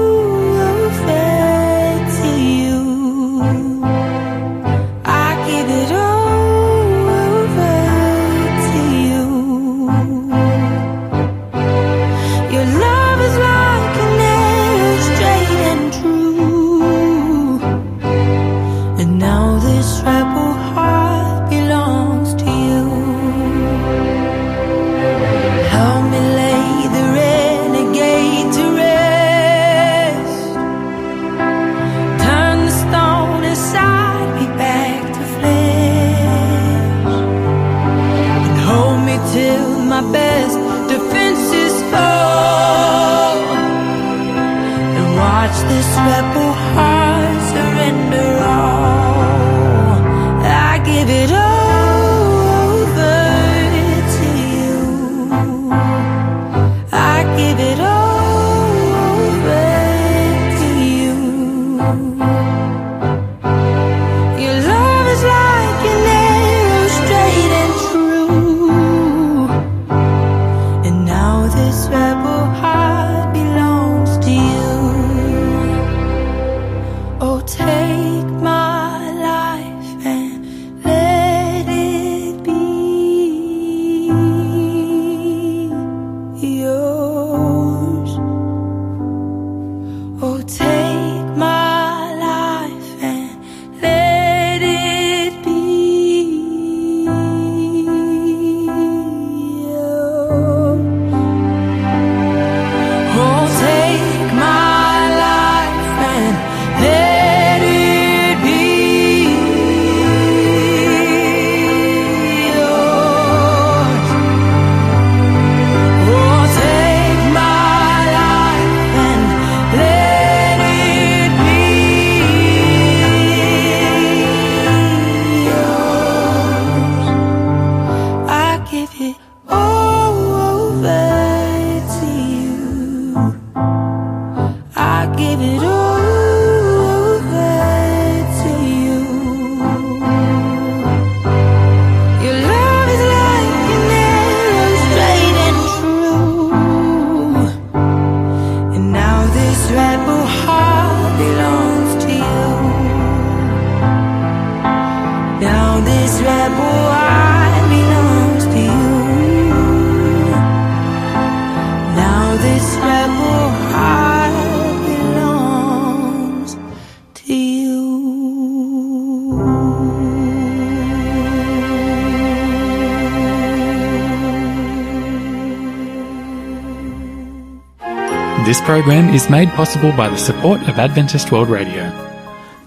[178.49, 181.93] This program is made possible by the support of Adventist World Radio.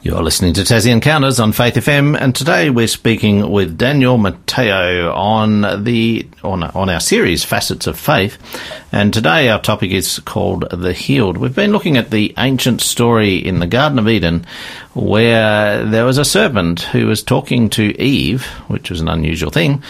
[0.04, 5.12] You're listening to Tassie Encounters on Faith FM, and today we're speaking with Daniel Matteo
[5.12, 8.38] on the on, on our series Facets of Faith.
[8.92, 11.38] And today our topic is called The Healed.
[11.38, 14.46] We've been looking at the ancient story in the Garden of Eden
[14.94, 19.82] where there was a serpent who was talking to Eve, which was an unusual thing,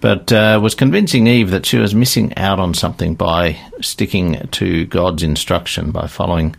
[0.00, 4.86] but uh, was convincing Eve that she was missing out on something by sticking to
[4.86, 6.56] God's instruction, by following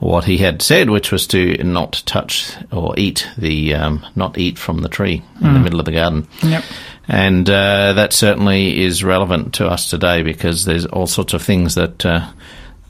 [0.00, 4.58] what he had said, which was to not touch or eat the, um, not eat
[4.58, 6.28] from the tree in the middle of the garden.
[6.42, 6.64] Yep.
[7.08, 11.74] And uh, that certainly is relevant to us today because there's all sorts of things
[11.76, 12.28] that uh,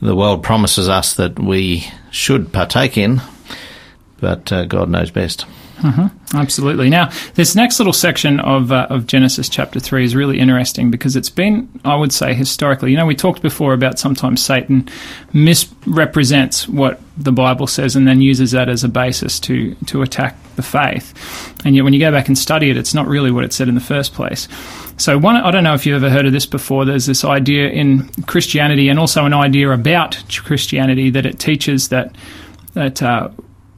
[0.01, 3.21] the world promises us that we should partake in,
[4.19, 5.45] but uh, God knows best.
[6.33, 6.89] Absolutely.
[6.89, 11.15] Now, this next little section of uh, of Genesis chapter three is really interesting because
[11.15, 12.91] it's been, I would say, historically.
[12.91, 14.89] You know, we talked before about sometimes Satan
[15.33, 20.35] misrepresents what the Bible says and then uses that as a basis to to attack
[20.55, 21.13] the faith.
[21.65, 23.67] And yet, when you go back and study it, it's not really what it said
[23.67, 24.47] in the first place.
[24.97, 26.85] So, one, I don't know if you've ever heard of this before.
[26.85, 32.15] There's this idea in Christianity, and also an idea about Christianity that it teaches that
[32.73, 33.29] that uh,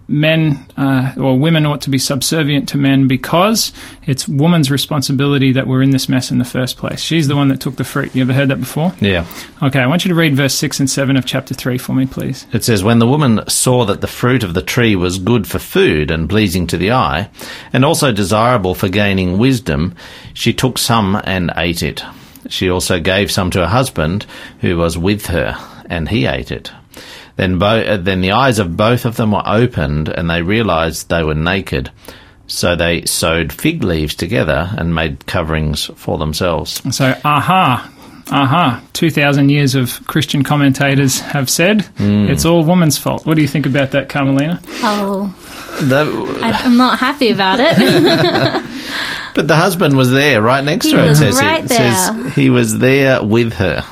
[0.07, 3.73] men uh, or women ought to be subservient to men because
[4.05, 7.01] it's woman's responsibility that we're in this mess in the first place.
[7.01, 8.15] She's the one that took the fruit.
[8.15, 8.93] You ever heard that before?
[9.01, 9.25] Yeah.
[9.61, 12.05] Okay, I want you to read verse 6 and 7 of chapter 3 for me,
[12.05, 12.47] please.
[12.53, 15.59] It says, When the woman saw that the fruit of the tree was good for
[15.59, 17.29] food and pleasing to the eye,
[17.73, 19.95] and also desirable for gaining wisdom,
[20.33, 22.03] she took some and ate it.
[22.49, 24.25] She also gave some to her husband,
[24.61, 25.57] who was with her,
[25.89, 26.71] and he ate it.
[27.37, 31.07] Then, bo- uh, then the eyes of both of them were opened, and they realized
[31.09, 31.91] they were naked.
[32.47, 36.81] So they sewed fig leaves together and made coverings for themselves.
[36.95, 37.91] So, aha,
[38.31, 43.25] aha, 2,000 years of Christian commentators have said it's all woman's fault.
[43.25, 44.61] What do you think about that, Carmelina?
[44.81, 45.27] Oh,
[45.81, 47.75] The- I, I'm not happy about it.
[49.35, 51.05] but the husband was there, right next He to her.
[51.05, 52.29] It was says, right it says there.
[52.31, 53.83] he was there with her.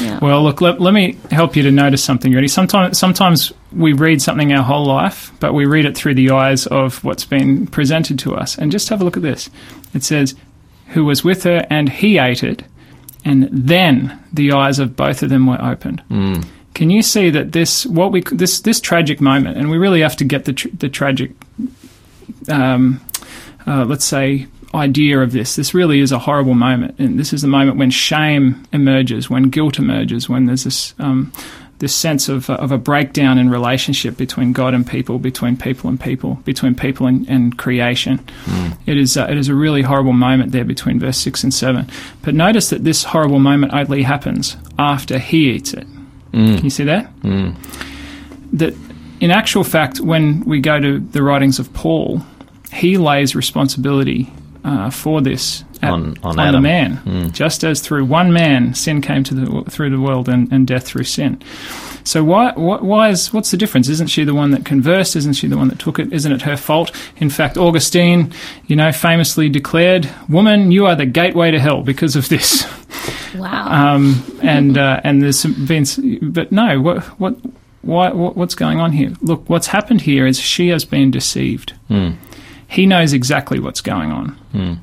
[0.00, 0.18] Yeah.
[0.20, 2.48] Well, look, let, let me help you to notice something, Ready?
[2.48, 6.66] Sometimes, sometimes we read something our whole life, but we read it through the eyes
[6.66, 8.56] of what's been presented to us.
[8.56, 9.50] And just have a look at this.
[9.92, 10.34] It says,
[10.88, 12.62] who was with her, and he ate it,
[13.24, 16.02] and then the eyes of both of them were opened.
[16.74, 20.16] Can you see that this what we this this tragic moment, and we really have
[20.16, 21.32] to get the tr- the tragic,
[22.48, 23.00] um,
[23.66, 25.56] uh, let's say, idea of this.
[25.56, 29.44] This really is a horrible moment, and this is the moment when shame emerges, when
[29.50, 31.32] guilt emerges, when there's this um,
[31.78, 36.00] this sense of of a breakdown in relationship between God and people, between people and
[36.00, 38.20] people, between people and, and creation.
[38.86, 41.88] It is uh, it is a really horrible moment there between verse six and seven.
[42.22, 45.86] But notice that this horrible moment only happens after he eats it.
[46.56, 47.10] Can you see that?
[48.52, 48.74] That
[49.20, 52.22] in actual fact, when we go to the writings of Paul,
[52.72, 54.30] he lays responsibility
[54.64, 56.62] uh, for this at, On- on the Adam.
[56.62, 60.66] man, just as through one man sin came to the through the world and, and
[60.66, 61.40] death through sin.
[62.06, 63.88] So why, why why is what's the difference?
[63.88, 65.16] Isn't she the one that conversed?
[65.16, 66.12] Isn't she the one that took it?
[66.12, 66.90] Isn't it her fault?
[67.16, 68.32] In fact, Augustine,
[68.66, 72.66] you know, famously declared, "Woman, you are the gateway to hell because of this."
[73.36, 73.94] Wow.
[73.96, 75.84] um, and uh, and there's some- been,
[76.30, 77.36] but no, what what
[77.82, 79.12] why what, what's going on here?
[79.22, 81.72] Look, what's happened here is she has been deceived.
[82.74, 84.28] He knows exactly what's going on.
[84.52, 84.74] Hmm.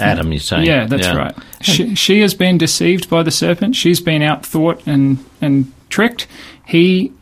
[0.00, 0.64] Adam, you're saying?
[0.64, 1.36] Yeah, that's right.
[1.60, 3.76] She, she has been deceived by the serpent.
[3.76, 6.26] She's been outthought and and tricked.
[6.64, 7.12] He,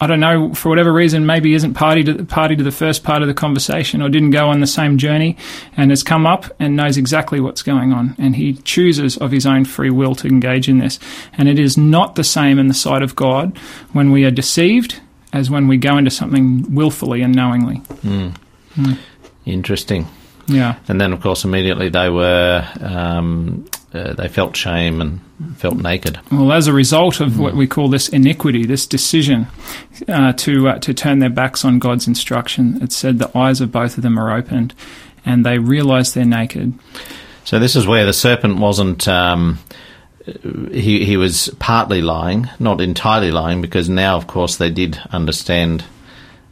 [0.00, 3.22] I don't know, for whatever reason, maybe isn't party to party to the first part
[3.22, 5.38] of the conversation or didn't go on the same journey,
[5.74, 9.46] and has come up and knows exactly what's going on, and he chooses of his
[9.46, 10.98] own free will to engage in this.
[11.38, 13.56] And it is not the same in the sight of God
[13.92, 15.00] when we are deceived
[15.32, 17.76] as when we go into something willfully and knowingly.
[18.02, 18.28] Hmm.
[18.74, 18.92] Hmm.
[19.46, 20.06] Interesting.
[20.48, 20.76] Yeah.
[20.88, 25.20] And then, of course, immediately they were, um, uh, they felt shame and
[25.56, 26.18] felt naked.
[26.30, 29.46] Well, as a result of what we call this iniquity, this decision
[30.08, 33.72] uh, to uh, to turn their backs on God's instruction, it said the eyes of
[33.72, 34.74] both of them are opened,
[35.24, 36.74] and they realise they're naked.
[37.44, 39.08] So this is where the serpent wasn't.
[39.08, 39.58] Um,
[40.70, 45.84] he he was partly lying, not entirely lying, because now, of course, they did understand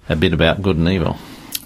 [0.09, 1.17] a bit about good and evil.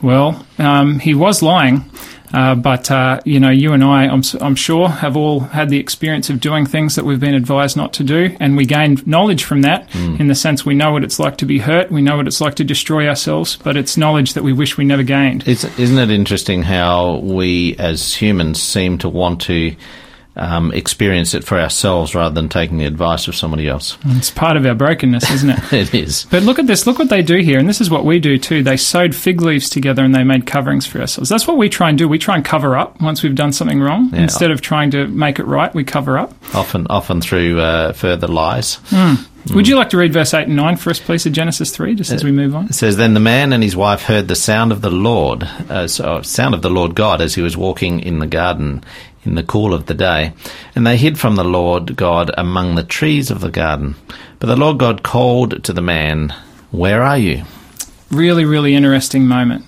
[0.03, 1.85] Well, um, he was lying,
[2.31, 5.79] Uh, but uh, you know, you and I, I'm, I'm sure, have all had the
[5.79, 9.45] experience of doing things that we've been advised not to do, and we gain knowledge
[9.45, 9.89] from that.
[9.95, 12.41] In the sense, we know what it's like to be hurt, we know what it's
[12.41, 15.49] like to destroy ourselves, but it's knowledge that we wish we never gained.
[15.49, 19.75] It's, isn't it interesting how we as humans seem to want to
[20.39, 23.99] um, experience it for ourselves rather than taking the advice of somebody else?
[24.07, 25.73] It's part of our brokenness, isn't it?
[25.73, 26.27] It is.
[26.31, 26.87] But look at this.
[26.87, 27.59] Look what they do here.
[27.59, 28.63] And this is what we do too.
[28.63, 31.29] They sewed fig leaves together and they made coverings for ourselves.
[31.29, 32.09] That's what we try and do.
[32.09, 34.11] We try and cover up once we've done something wrong.
[34.13, 34.23] Yeah.
[34.23, 36.35] Instead of trying to make it right, we cover up.
[36.55, 38.79] Often, often through uh, further lies.
[39.55, 41.95] Would you like to read verse 8 and 9 for us, please, of Genesis 3,
[41.95, 42.67] just as we move on?
[42.67, 45.89] It says, Then the man and his wife heard the sound of the Lord, uh,
[45.89, 48.85] so, sound of the Lord God as he was walking in the garden
[49.29, 50.33] in the cool of the day.
[50.75, 53.95] And they hid from the Lord God among the trees of the garden.
[54.39, 56.35] But the Lord God called to the man,
[56.71, 57.45] Where are you?
[58.11, 59.65] Really, really interesting moment.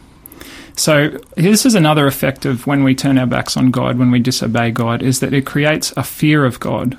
[0.77, 4.19] So this is another effect of when we turn our backs on God, when we
[4.19, 6.99] disobey God, is that it creates a fear of God.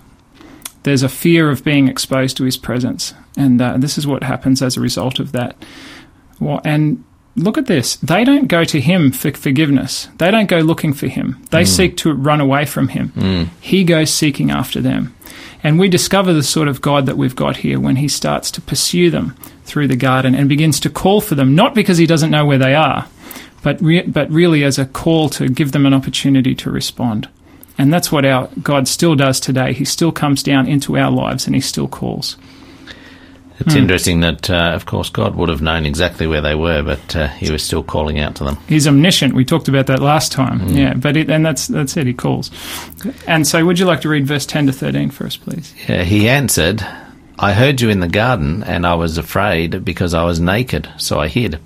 [0.84, 4.62] There's a fear of being exposed to His presence, and uh, this is what happens
[4.62, 5.56] as a result of that.
[6.40, 7.04] Well, and
[7.36, 10.08] look at this: they don't go to Him for forgiveness.
[10.18, 11.44] They don't go looking for Him.
[11.52, 11.68] They hmm.
[11.68, 13.10] seek to run away from Him.
[13.10, 13.44] Hmm.
[13.60, 15.16] He goes seeking after them.
[15.64, 18.62] And we discover the sort of God that we've got here when he starts to
[18.62, 22.32] pursue them through the garden and begins to call for them, not because he doesn't
[22.32, 23.08] know where they are,
[23.62, 27.30] but, re- but really as a call to give them an opportunity to respond.
[27.78, 29.74] And that's what our God still does today.
[29.74, 32.38] He still comes down into our lives and he still calls.
[33.62, 37.16] It's interesting that, uh, of course, God would have known exactly where they were, but
[37.16, 38.58] uh, he was still calling out to them.
[38.68, 39.34] He's omniscient.
[39.34, 40.68] We talked about that last time.
[40.70, 42.08] Yeah, but it, and that's that's it.
[42.08, 42.52] He calls.
[43.28, 45.74] And so, would you like to read verse ten to thirteen for us, please?
[45.88, 46.86] Uh, he answered,
[47.40, 51.20] I heard you in the garden, and I was afraid because I was naked, so
[51.20, 51.60] I hid.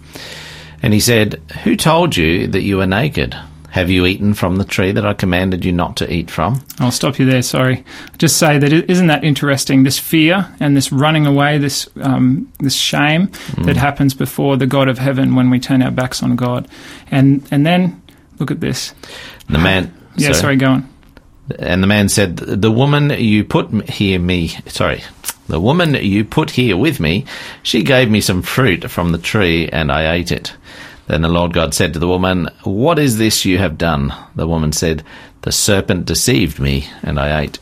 [0.82, 3.36] And he said, Who told you that you were naked?
[3.76, 6.62] Have you eaten from the tree that I commanded you not to eat from?
[6.80, 7.42] I'll stop you there.
[7.42, 7.84] Sorry.
[8.18, 9.84] Just say that is isn't that interesting?
[9.84, 13.30] This fear and this running away, this um, this shame
[13.66, 16.70] that happens before the God of heaven when we turn our backs on God,
[17.12, 18.02] and and then
[18.40, 18.94] look at this.
[19.50, 19.94] The man.
[20.18, 20.90] Yeah, sorry, go on.
[21.60, 25.04] And the man said, The woman you put here me, sorry,
[25.48, 27.26] the woman you put here with me,
[27.62, 30.54] she gave me some fruit from the tree and I ate it.
[31.08, 34.14] Then the Lord God said to the woman, What is this you have done?
[34.36, 35.04] The woman said,
[35.42, 37.60] The serpent deceived me and I ate.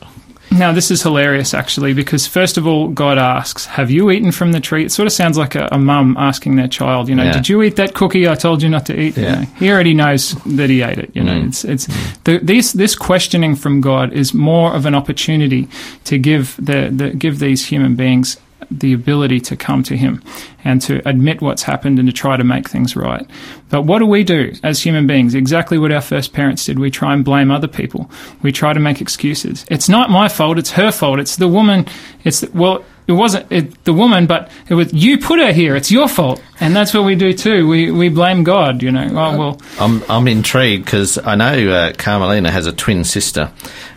[0.50, 4.52] Now, this is hilarious, actually, because first of all, God asks, Have you eaten from
[4.52, 4.84] the tree?
[4.84, 7.32] It sort of sounds like a, a mum asking their child, you know, Yeah.
[7.32, 9.16] did you eat that cookie I told you not to eat?
[9.16, 11.32] You know, he already knows that he ate it, you know.
[11.32, 11.48] Mm.
[11.48, 12.22] It's, it's, mm.
[12.24, 15.68] the, this, this questioning from God is more of an opportunity
[16.04, 18.36] to give, the, the, give these human beings
[18.80, 20.22] the ability to come to Him
[20.64, 23.26] and to admit what's happened and to try to make things right.
[23.68, 25.34] But what do we do as human beings?
[25.34, 26.78] Exactly what our first parents did.
[26.78, 28.10] We try and blame other people.
[28.42, 29.64] We try to make excuses.
[29.70, 30.58] It's not my fault.
[30.58, 31.18] It's her fault.
[31.18, 31.86] It's the woman.
[32.24, 32.84] It's well.
[33.06, 35.76] It wasn't it, the woman, but it was you put her here.
[35.76, 37.68] It's your fault, and that's what we do too.
[37.68, 38.82] We we blame God.
[38.82, 39.08] You know.
[39.10, 39.60] Oh well.
[39.78, 43.52] I'm I'm intrigued because I know uh, Carmelina has a twin sister,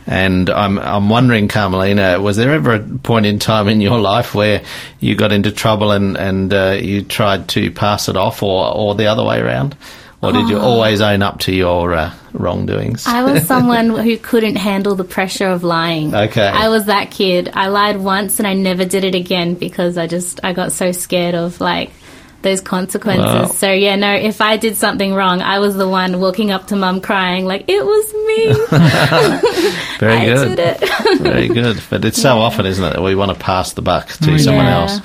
[0.05, 4.35] and I'm I'm wondering, Carmelina, was there ever a point in time in your life
[4.35, 4.61] where
[4.99, 8.93] you got into trouble and and uh, you tried to pass it off, or or
[8.93, 9.77] the other way around,
[10.21, 13.05] or did you always own up to your uh, wrongdoings?
[13.05, 16.13] I was someone who couldn't handle the pressure of lying.
[16.15, 16.47] Okay.
[16.47, 17.51] I was that kid.
[17.53, 20.91] I lied once and I never did it again because I just I got so
[20.91, 21.91] scared of like
[22.43, 23.25] those consequences.
[23.25, 23.45] Wow.
[23.47, 26.75] So yeah, no, if I did something wrong, I was the one walking up to
[26.75, 28.53] mum crying like it was me.
[29.99, 31.19] Very I good.
[31.19, 31.81] Very good.
[31.89, 34.65] But it's so often, isn't it, that we want to pass the buck to someone
[34.65, 34.79] Yeah.
[34.81, 34.99] else.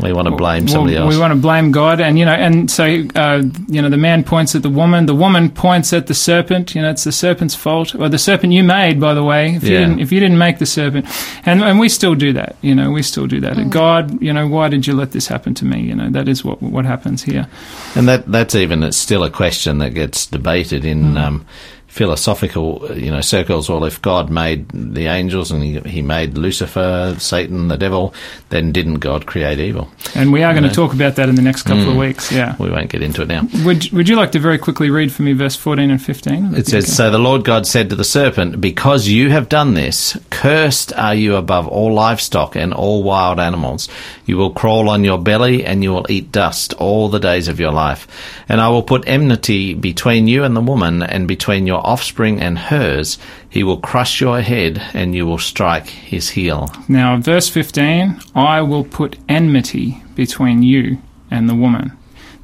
[0.00, 1.14] We want to blame somebody well, else.
[1.14, 2.84] We want to blame God, and you know, and so
[3.14, 6.74] uh, you know, the man points at the woman, the woman points at the serpent.
[6.74, 9.54] You know, it's the serpent's fault, or the serpent you made, by the way.
[9.54, 9.80] If you Yeah.
[9.80, 11.06] didn't, if you didn't make the serpent,
[11.46, 12.56] and and we still do that.
[12.60, 13.70] You know, we still do that.
[13.70, 15.80] God, you know, why did you let this happen to me?
[15.82, 17.46] You know, that is what what happens here.
[17.94, 21.16] And that that's even it's still a question that gets debated in Hmm.
[21.16, 21.46] um,
[21.94, 23.70] philosophical you know circles.
[23.70, 28.12] Well, if God made the angels and he, he made Lucifer, Satan, the devil,
[28.48, 29.88] then didn't God create evil?
[30.16, 30.70] And we are going know.
[30.70, 32.00] to talk about that in the next couple of mm.
[32.00, 32.32] weeks.
[32.32, 32.56] Yeah.
[32.58, 33.46] We won't get into it now.
[33.64, 36.52] Would Would you like to very quickly read for me verse fourteen and fifteen?
[36.54, 40.18] It says, So the Lord God said to the serpent, Because you have done this,
[40.30, 43.88] cursed are you above all livestock and all wild animals.
[44.26, 47.60] You will crawl on your belly and you will eat dust all the days of
[47.60, 48.08] your life.
[48.48, 52.58] And I will put enmity between you and the woman and between your offspring and
[52.58, 53.18] hers.
[53.48, 56.70] He will crush your head and you will strike his heel.
[56.88, 60.98] Now, verse 15 I will put enmity between you
[61.30, 61.92] and the woman.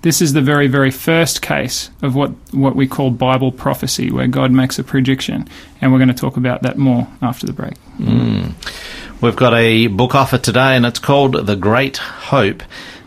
[0.02, 4.26] This is the very, very first case of what, what we call Bible prophecy, where
[4.26, 5.46] God makes a prediction.
[5.80, 7.74] And we're going to talk about that more after the break.
[7.98, 8.54] Mm.
[9.20, 12.62] We've got a book offer today, and it's called The Great Hope.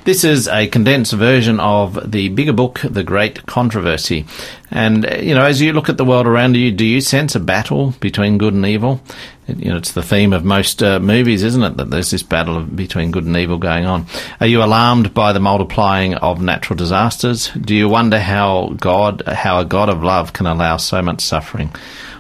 [0.06, 4.26] This is a condensed version of the bigger book, The Great Controversy.
[4.70, 7.36] And, uh, you know, as you look at the world around you, do you sense
[7.36, 9.02] a battle between good and evil?
[9.48, 11.78] You know, it's the theme of most uh, movies, isn't it?
[11.78, 14.06] That there's this battle of- between good and evil going on.
[14.42, 17.50] Are you alarmed by the multiplying of natural disasters?
[17.52, 21.74] Do you wonder how God, how a God of love can allow so much suffering?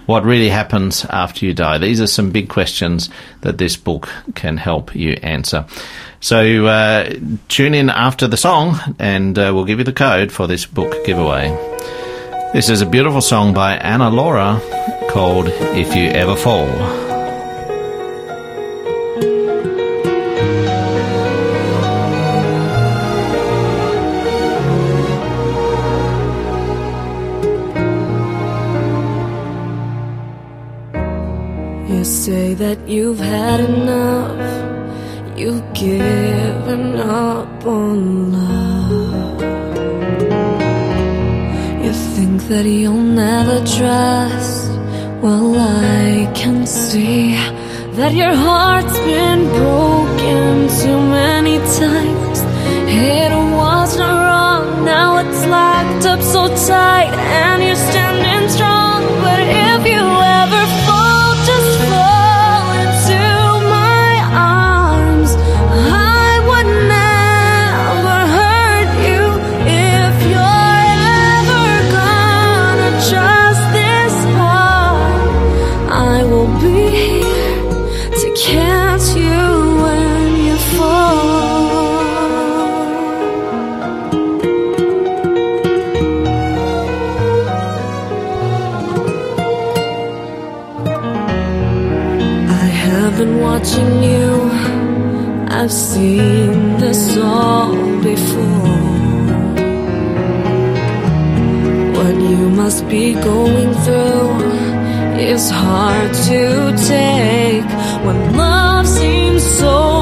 [0.05, 1.77] What really happens after you die?
[1.77, 3.09] These are some big questions
[3.41, 5.65] that this book can help you answer.
[6.24, 7.15] So uh,
[7.49, 11.03] tune in after the song, and uh, we'll give you the code for this book
[11.05, 11.49] giveaway.
[12.53, 14.61] This is a beautiful song by Anna Laura
[15.09, 16.69] called If You Ever Fall.
[31.89, 34.82] You say that you've had enough.
[35.43, 39.41] You've given up on love.
[41.83, 44.71] You think that you'll never trust.
[45.21, 47.35] Well, I can see
[47.97, 52.39] that your heart's been broken too many times.
[52.87, 57.11] It wasn't wrong, now it's locked up so tight,
[57.43, 58.82] and you're standing strong.
[102.74, 104.34] Must be going through.
[105.19, 107.69] Is hard to take
[108.03, 109.92] when love seems so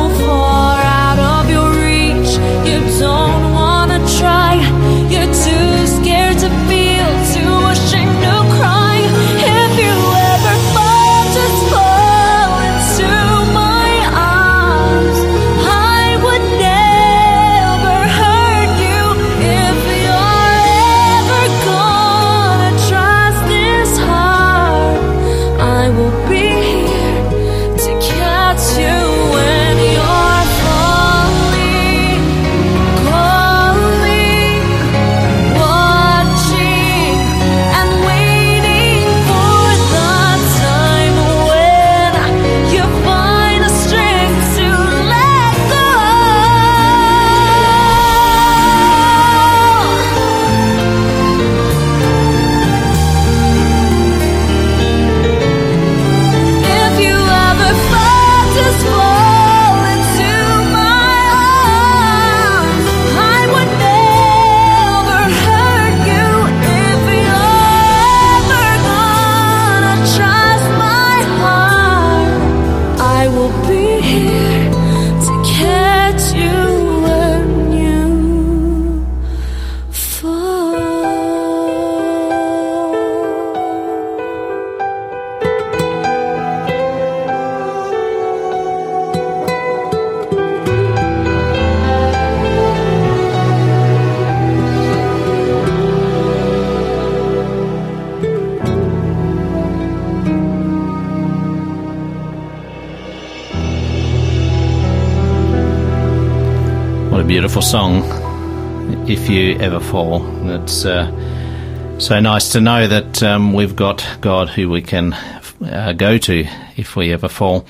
[109.31, 114.69] you ever fall, it's uh, so nice to know that um, we've got God who
[114.69, 117.65] we can uh, go to if we ever fall.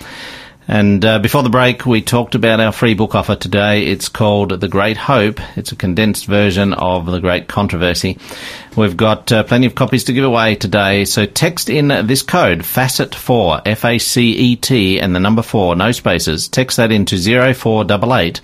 [0.67, 3.85] And uh, before the break, we talked about our free book offer today.
[3.85, 5.39] It's called The Great Hope.
[5.55, 8.17] It's a condensed version of The Great Controversy.
[8.75, 11.03] We've got uh, plenty of copies to give away today.
[11.03, 16.47] So text in this code, FACET4, F-A-C-E-T, and the number 4, no spaces.
[16.47, 18.41] Text that into 0488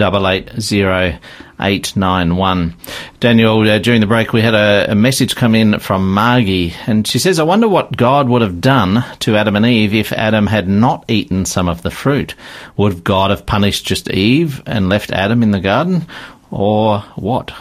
[0.00, 1.18] 880
[1.60, 2.74] 891.
[3.20, 7.06] Daniel, uh, during the break, we had a, a message come in from Margie, and
[7.06, 10.46] she says, I wonder what God would have done to Adam and Eve if Adam
[10.46, 12.34] had not eaten some of the fruit.
[12.76, 16.06] Would God have punished just Eve and left Adam in the garden?
[16.50, 17.52] Or what?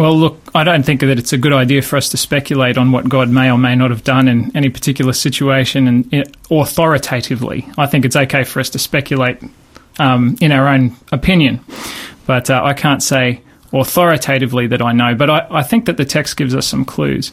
[0.00, 2.90] Well, look, I don't think that it's a good idea for us to speculate on
[2.90, 7.68] what God may or may not have done in any particular situation and authoritatively.
[7.76, 9.42] I think it's okay for us to speculate
[9.98, 11.60] um, in our own opinion,
[12.24, 13.42] but uh, I can't say
[13.74, 15.14] authoritatively that I know.
[15.14, 17.30] But I, I think that the text gives us some clues.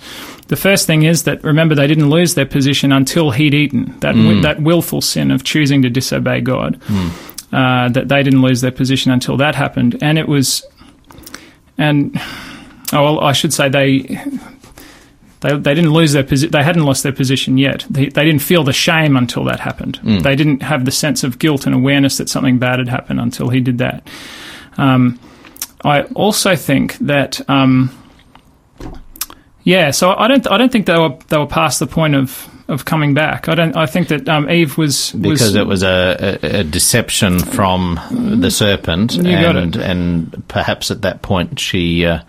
[0.50, 4.16] The first thing is that remember they didn't lose their position until he'd eaten that
[4.16, 6.82] wi- that willful sin of choosing to disobey God.
[7.54, 10.66] Uh, that they didn't lose their position until that happened, and it was,
[11.78, 12.20] and
[12.94, 14.02] oh well, I should say they
[15.42, 17.86] they, they didn't lose their posi- they hadn't lost their position yet.
[17.90, 20.00] They, they didn't feel the shame until that happened.
[20.24, 23.50] They didn't have the sense of guilt and awareness that something bad had happened until
[23.50, 24.08] he did that.
[24.78, 25.20] Um,
[25.84, 27.92] I also think that um,
[29.64, 32.50] yeah, so I don't I don't think they were they were past the point of,
[32.68, 33.48] of coming back.
[33.48, 36.64] I don't I think that um, Eve was Because was, it was a, a, a
[36.64, 38.00] deception from
[38.40, 42.22] the serpent, and and perhaps at that point she uh,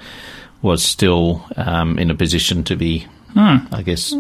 [0.63, 3.59] was still um, in a position to be, Hmm.
[3.73, 4.15] I guess,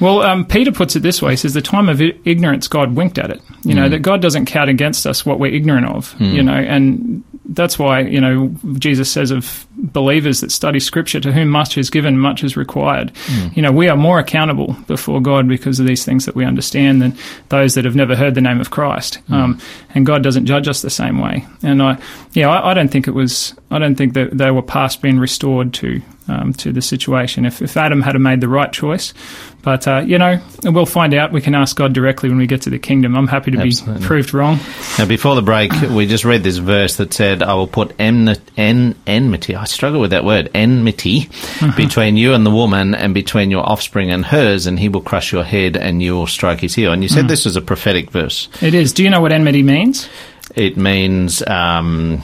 [0.00, 2.94] Well, um, Peter puts it this way: he says, "The time of i- ignorance, God
[2.96, 3.40] winked at it.
[3.64, 6.14] You know that God doesn't count against us what we're ignorant of.
[6.20, 11.32] You know, and that's why you know Jesus says of believers that study Scripture, to
[11.32, 13.12] whom much is given, much is required.
[13.54, 17.00] You know, we are more accountable before God because of these things that we understand
[17.00, 17.16] than
[17.48, 19.18] those that have never heard the name of Christ.
[19.30, 19.58] Um,
[19.94, 21.46] and God doesn't judge us the same way.
[21.62, 21.96] And I,
[22.32, 23.54] yeah, I, I don't think it was.
[23.70, 27.44] I don't think that they were past being restored to um, to the situation.
[27.44, 29.14] If, if Adam had made the right choice,
[29.62, 31.32] but uh, you know, we'll find out.
[31.32, 33.16] We can ask God directly when we get to the kingdom.
[33.16, 34.00] I'm happy to Absolutely.
[34.00, 34.58] be proved wrong.
[34.98, 38.36] Now, before the break, we just read this verse that said, I will put en-
[38.56, 41.28] enmity, I struggle with that word, enmity,
[41.76, 45.32] between you and the woman, and between your offspring and hers, and he will crush
[45.32, 46.92] your head, and you will strike his heel.
[46.92, 48.48] And you said this was a prophetic verse.
[48.62, 48.92] It is.
[48.92, 50.08] Do you know what enmity means?
[50.54, 52.22] It means um,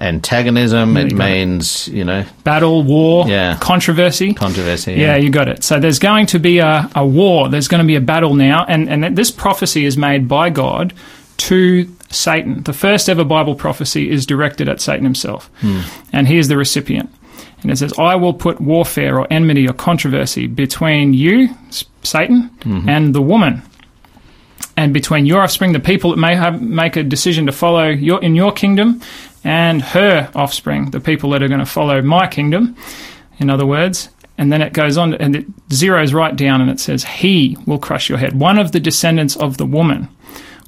[0.00, 3.56] antagonism, it means, you know, Battle, war, Yeah.
[3.60, 4.34] controversy.
[4.34, 4.94] controversy.
[4.94, 5.64] Yeah, you got it.
[5.64, 7.48] So there's going to be a, a war.
[7.48, 10.92] There's going to be a battle now, and and this prophecy is made by God
[11.38, 12.62] to Satan.
[12.62, 15.80] The first ever Bible prophecy is directed at Satan himself, hmm.
[16.12, 17.10] and he is the recipient.
[17.62, 21.48] And it says, "I will put warfare or enmity or controversy between you,
[22.02, 22.88] Satan, mm-hmm.
[22.88, 23.62] and the woman."
[24.78, 28.22] And between your offspring, the people that may have make a decision to follow your
[28.22, 29.00] in your kingdom,
[29.46, 32.76] and her offspring, the people that are going to follow my kingdom,
[33.38, 34.08] in other words.
[34.36, 37.78] And then it goes on and it zeroes right down and it says, He will
[37.78, 38.38] crush your head.
[38.38, 40.08] One of the descendants of the woman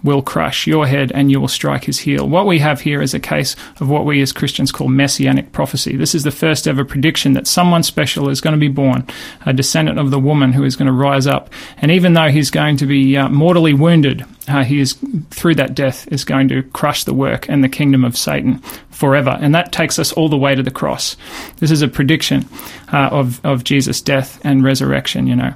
[0.04, 2.28] will crush your head and you will strike his heel.
[2.28, 5.96] What we have here is a case of what we as Christians call messianic prophecy.
[5.96, 9.08] This is the first ever prediction that someone special is going to be born,
[9.44, 11.52] a descendant of the woman who is going to rise up.
[11.78, 14.96] And even though he's going to be uh, mortally wounded, uh, he is,
[15.30, 18.58] through that death, is going to crush the work and the kingdom of Satan
[18.90, 19.38] forever.
[19.40, 21.16] And that takes us all the way to the cross.
[21.58, 22.48] This is a prediction
[22.92, 25.54] uh, of, of Jesus' death and resurrection, you know.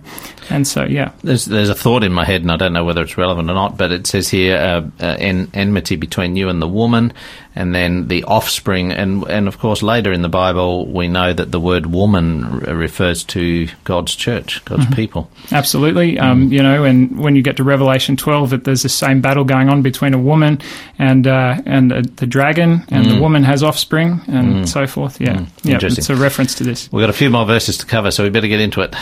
[0.49, 1.13] And so, yeah.
[1.23, 3.55] There's there's a thought in my head, and I don't know whether it's relevant or
[3.55, 7.13] not, but it says here uh, uh, en- enmity between you and the woman,
[7.55, 11.53] and then the offspring, and and of course later in the Bible we know that
[11.53, 15.31] the word woman r- refers to God's church, God's people.
[15.53, 16.19] Absolutely.
[16.19, 19.45] Um, you know, and when you get to Revelation 12, that there's the same battle
[19.45, 20.61] going on between a woman
[20.99, 25.21] and uh, and uh, the dragon, and the woman has offspring, and so forth.
[25.21, 25.79] Yeah, yeah.
[25.81, 26.91] It's a reference to this.
[26.93, 28.95] We've got a few more verses to cover, so we better get into it.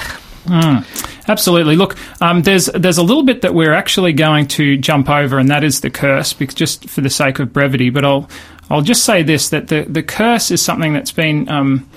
[1.29, 1.77] Absolutely.
[1.77, 5.49] Look, um, there's there's a little bit that we're actually going to jump over, and
[5.49, 7.91] that is the curse, because just for the sake of brevity.
[7.91, 8.29] But I'll
[8.71, 11.90] I'll just say this: that the the curse is something that's been um,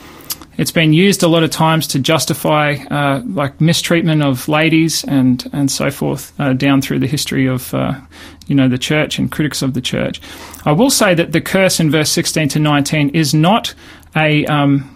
[0.57, 5.49] it's been used a lot of times to justify uh, like mistreatment of ladies and
[5.53, 7.99] and so forth uh, down through the history of uh,
[8.47, 10.21] you know the church and critics of the church.
[10.65, 13.73] I will say that the curse in verse 16 to 19 is not
[14.15, 14.89] a um,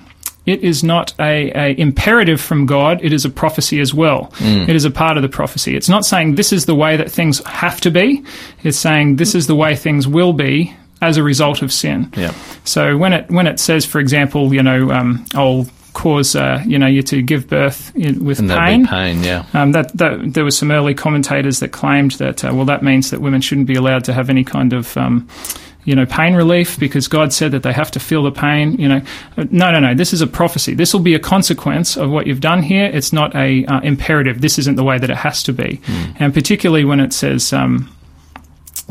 [0.45, 3.03] it is not a, a imperative from God.
[3.03, 4.31] It is a prophecy as well.
[4.69, 5.75] It is a part of the prophecy.
[5.75, 8.23] It's not saying this is the way that things have to be.
[8.63, 12.11] It's saying this is the way things will be as a result of sin.
[12.17, 12.33] Yeah.
[12.63, 16.77] So when it when it says, for example, you know, um, I'll cause uh, you
[16.77, 18.85] know you to give birth in, with And pain.
[18.87, 19.45] pain, yeah.
[19.53, 23.09] Um, that, that there were some early commentators that claimed that uh, well that means
[23.11, 25.27] that women shouldn't be allowed to have any kind of um,
[25.85, 28.73] you know pain relief because God said that they have to feel the pain.
[28.77, 29.01] You know,
[29.37, 29.93] Uh, no, no, no.
[29.95, 30.75] This is a prophecy.
[30.75, 32.85] This will be a consequence of what you've done here.
[32.93, 34.41] It's not a uh, imperative.
[34.41, 35.79] This isn't the way that it has to be.
[36.19, 37.53] And particularly when it says.
[37.53, 37.89] Um,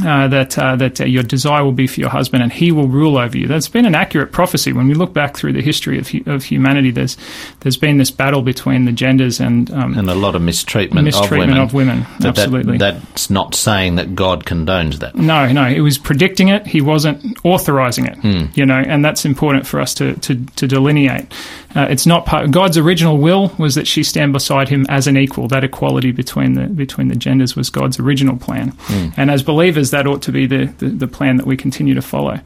[0.05, 2.86] uh, that uh, that uh, your desire will be for your husband, and he will
[2.88, 3.47] rule over you.
[3.47, 4.72] That's been an accurate prophecy.
[4.72, 7.16] When we look back through the history of, hu- of humanity, there's
[7.61, 11.59] there's been this battle between the genders and um, And a lot of mistreatment, mistreatment
[11.59, 12.01] of women.
[12.01, 12.07] of women.
[12.20, 12.78] But that- Absolutely.
[12.78, 15.14] that's not saying that God condones that.
[15.16, 16.66] No, no, he was predicting it.
[16.66, 18.16] He wasn't authorizing it.
[18.18, 18.44] Hmm.
[18.55, 21.32] You know, and that's important for us to to, to delineate.
[21.74, 22.51] Uh, it's not part.
[22.51, 25.47] God's original will was that she stand beside him as an equal.
[25.49, 28.72] That equality between the between the genders was God's original plan.
[28.78, 29.09] Hmm.
[29.16, 32.03] And as believers, that ought to be the, the, the plan that we continue to
[32.03, 32.41] follow.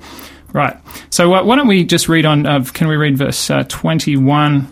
[0.52, 0.76] Right.
[1.10, 2.44] So uh, why don't we just read on?
[2.44, 4.66] Uh, can we read verse uh, twenty one?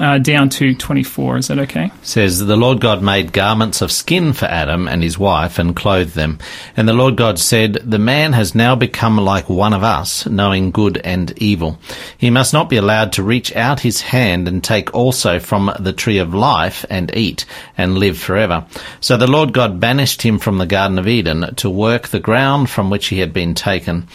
[0.00, 1.90] Uh, down to 24, is that okay?
[2.02, 6.14] says the Lord God made garments of skin for Adam and his wife and clothed
[6.14, 6.38] them.
[6.76, 10.72] And the Lord God said, The man has now become like one of us, knowing
[10.72, 11.78] good and evil.
[12.18, 15.92] He must not be allowed to reach out his hand and take also from the
[15.92, 17.46] tree of life and eat
[17.78, 18.66] and live forever.
[19.00, 22.68] So the Lord God banished him from the Garden of Eden to work the ground
[22.68, 24.08] from which he had been taken.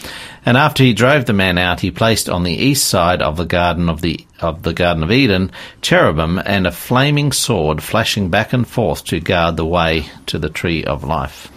[0.46, 3.44] And after he drove the man out, he placed on the east side of the
[3.44, 8.52] garden of the of the Garden of Eden cherubim and a flaming sword flashing back
[8.52, 11.50] and forth to guard the way to the tree of life.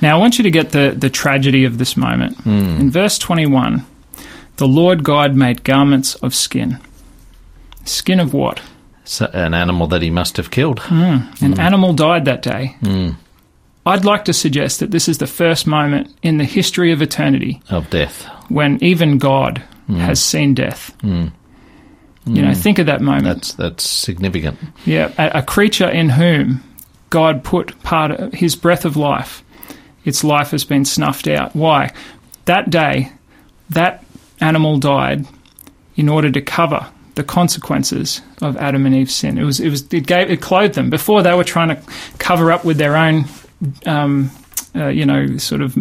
[0.00, 2.36] Now, I want you to get the, the tragedy of this moment.
[2.38, 2.80] Hmm.
[2.80, 3.84] In verse 21,
[4.56, 6.78] the Lord God made garments of skin.
[7.84, 8.60] Skin of what?
[9.04, 10.78] So, an animal that he must have killed.
[10.80, 11.18] Hmm.
[11.40, 11.60] An hmm.
[11.60, 12.76] animal died that day.
[13.88, 17.62] I'd like to suggest that this is the first moment in the history of eternity
[17.70, 18.26] Of death.
[18.48, 19.96] when even God mm.
[19.96, 20.96] has seen death.
[21.02, 21.32] Mm.
[22.26, 22.56] You know, mm.
[22.56, 23.24] think of that moment.
[23.24, 24.58] That's that's significant.
[24.84, 26.62] Yeah, a, a creature in whom
[27.10, 29.42] God put part of his breath of life,
[30.04, 31.56] its life has been snuffed out.
[31.56, 31.92] Why?
[32.44, 33.12] That day,
[33.70, 34.04] that
[34.40, 35.26] animal died
[35.96, 39.38] in order to cover the consequences of Adam and Eve's sin.
[39.38, 40.88] It was, it was, it gave, it clothed them.
[40.88, 41.82] Before they were trying to
[42.18, 43.24] cover up with their own,
[43.86, 44.30] um,
[44.74, 45.76] uh, you know, sort of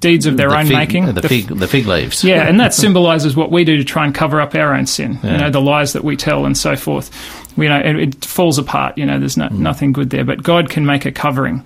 [0.00, 1.06] deeds of their the own fig, making.
[1.06, 2.22] The, The fig, the fig leaves.
[2.22, 5.18] yeah, and that symbolizes what we do to try and cover up our own sin.
[5.22, 7.10] You know, the lies that we tell and so forth.
[7.56, 8.98] You know, it, it falls apart.
[8.98, 10.24] You know, there's no, nothing good there.
[10.24, 11.64] But God can make a covering,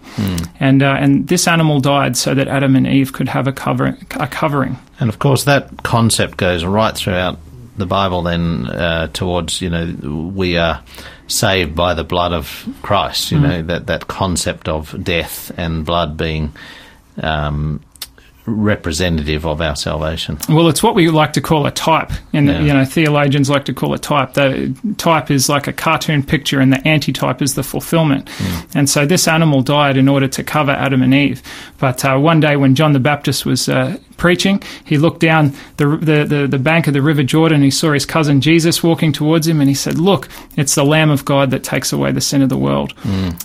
[0.61, 3.97] and uh, and this animal died so that Adam and Eve could have a cover
[4.13, 4.79] a covering.
[5.01, 7.39] And of course, that concept goes right throughout
[7.77, 8.23] the Bible.
[8.23, 10.83] Then uh, towards you know we are
[11.29, 13.31] saved by the blood of Christ.
[13.31, 16.53] You know that that concept of death and blood being
[17.23, 17.81] um,
[18.47, 20.39] representative of our salvation.
[20.49, 22.61] Well, it's what we like to call a type, and Yeah.
[22.61, 24.35] you know theologians like to call it type.
[24.35, 28.29] The type is like a cartoon picture, and the antitype is the fulfillment.
[28.75, 31.43] And so this animal died in order to cover Adam and Eve.
[31.79, 35.87] But uh, one day, when John the Baptist was uh, preaching, he looked down the,
[35.97, 37.63] the the the bank of the River Jordan.
[37.63, 41.11] He saw his cousin Jesus walking towards him, and he said, "Look, it's the Lamb
[41.11, 42.93] of God that takes away the sin of the world."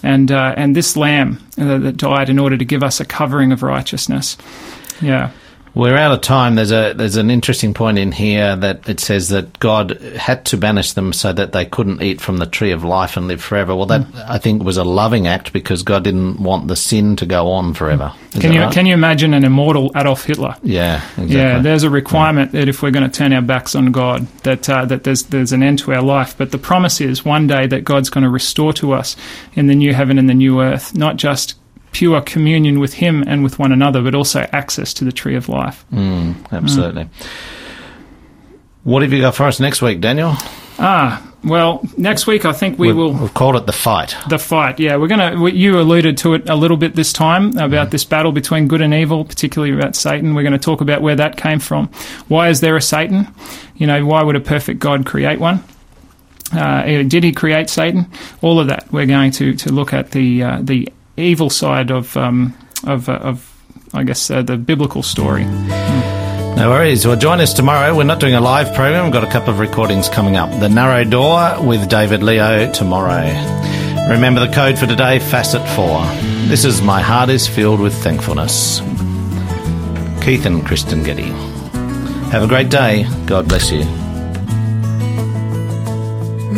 [0.03, 3.53] And uh, and this Lamb uh, that died in order to give us a covering
[3.53, 4.38] of righteousness.
[5.01, 5.32] Yeah.
[5.76, 6.53] We're out of time.
[6.53, 10.57] There's a there's an interesting point in here that it says that God had to
[10.57, 13.76] banish them so that they couldn't eat from the tree of life and live forever.
[13.76, 17.26] Well, that I think was a loving act because God didn't want the sin to
[17.26, 18.13] go on forever.
[18.34, 18.71] Is Can you right?
[18.71, 20.55] can you imagine an immortal Adolf Hitler?
[20.61, 21.36] Yeah, exactly.
[21.36, 24.69] Yeah, there's a requirement that if we're going to turn our backs on God, that
[24.69, 26.38] uh, that there's there's an end to our life.
[26.38, 29.15] But the promise is one day that God's going to restore to us
[29.53, 31.55] in the new heaven and the new earth, not just
[31.93, 35.47] pure communion with Him and with one another, but also access to the tree of
[35.47, 35.85] life.
[35.93, 37.07] Mm, absolutely.
[38.83, 40.33] What have you got for us next week, Daniel?
[40.79, 43.13] Ah, well, next week I think we We've- will.
[43.13, 44.15] We've called it the fight.
[44.27, 45.49] The fight, yeah, we're gonna.
[45.49, 48.93] You alluded to it a little bit this time about this battle between good and
[48.93, 50.35] evil, particularly about Satan.
[50.35, 51.89] We're going to talk about where that came from.
[52.27, 53.27] Why is there a Satan?
[53.75, 55.63] You know, why would a perfect God create one?
[56.51, 58.05] Uh, did he create Satan?
[58.41, 58.91] All of that.
[58.91, 62.53] We're going to, to look at the uh, the evil side of um,
[62.86, 63.49] of, uh, of
[63.93, 65.45] I guess uh, the biblical story.
[66.55, 67.05] No worries.
[67.05, 67.95] Well, join us tomorrow.
[67.95, 69.05] We're not doing a live program.
[69.05, 70.51] We've got a couple of recordings coming up.
[70.59, 73.24] The Narrow Door with David Leo tomorrow.
[74.07, 76.05] Remember the code for today, Facet 4.
[76.47, 78.82] This is My Heart is Filled with Thankfulness.
[80.24, 81.32] Keith and Kristyn Getty.
[82.30, 83.07] Have a great day.
[83.26, 83.84] God bless you.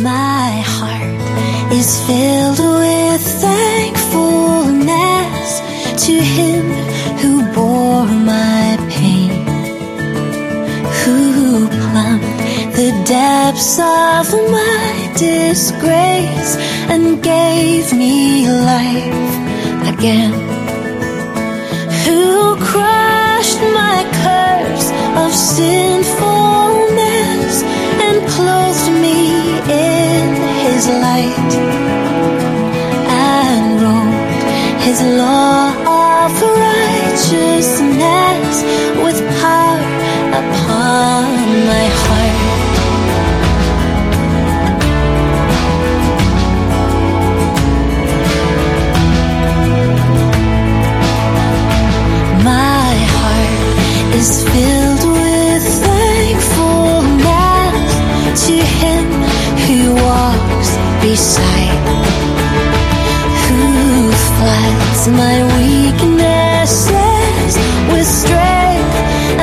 [0.02, 1.15] My heart
[1.72, 5.60] is filled with thankfulness
[6.06, 6.64] to Him
[7.18, 9.30] who bore my pain,
[11.02, 12.22] who plumbed
[12.76, 16.56] the depths of my disgrace
[16.88, 19.14] and gave me life
[19.92, 20.32] again,
[22.04, 24.90] who crushed my curse
[25.22, 27.62] of sinfulness
[28.06, 29.18] and clothed me
[29.68, 31.52] in his light
[33.08, 36.32] and wrote his law of
[36.66, 38.54] righteousness
[39.04, 39.80] with power
[40.40, 41.24] upon
[41.70, 42.36] my heart.
[52.44, 57.26] My heart is filled with thankfulness
[58.46, 58.75] to
[61.16, 61.80] beside,
[63.48, 67.52] who floods my weaknesses
[67.90, 68.96] with strength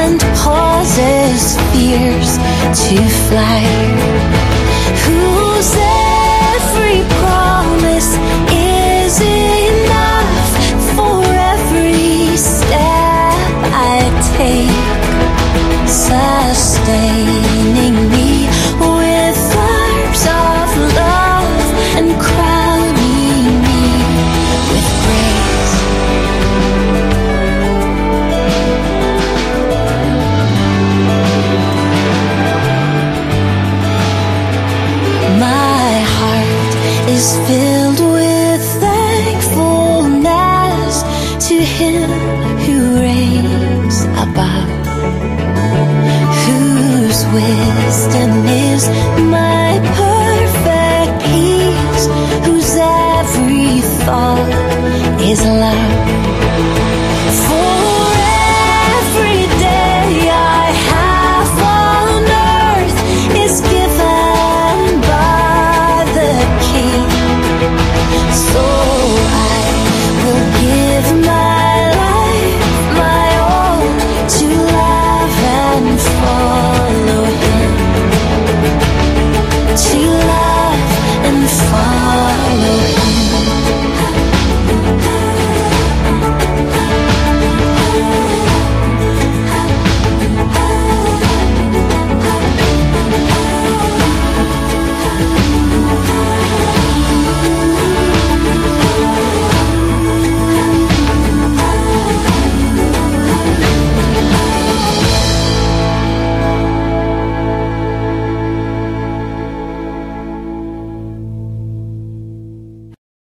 [0.03, 2.31] and causes fears
[2.77, 2.97] to
[3.27, 4.32] fly.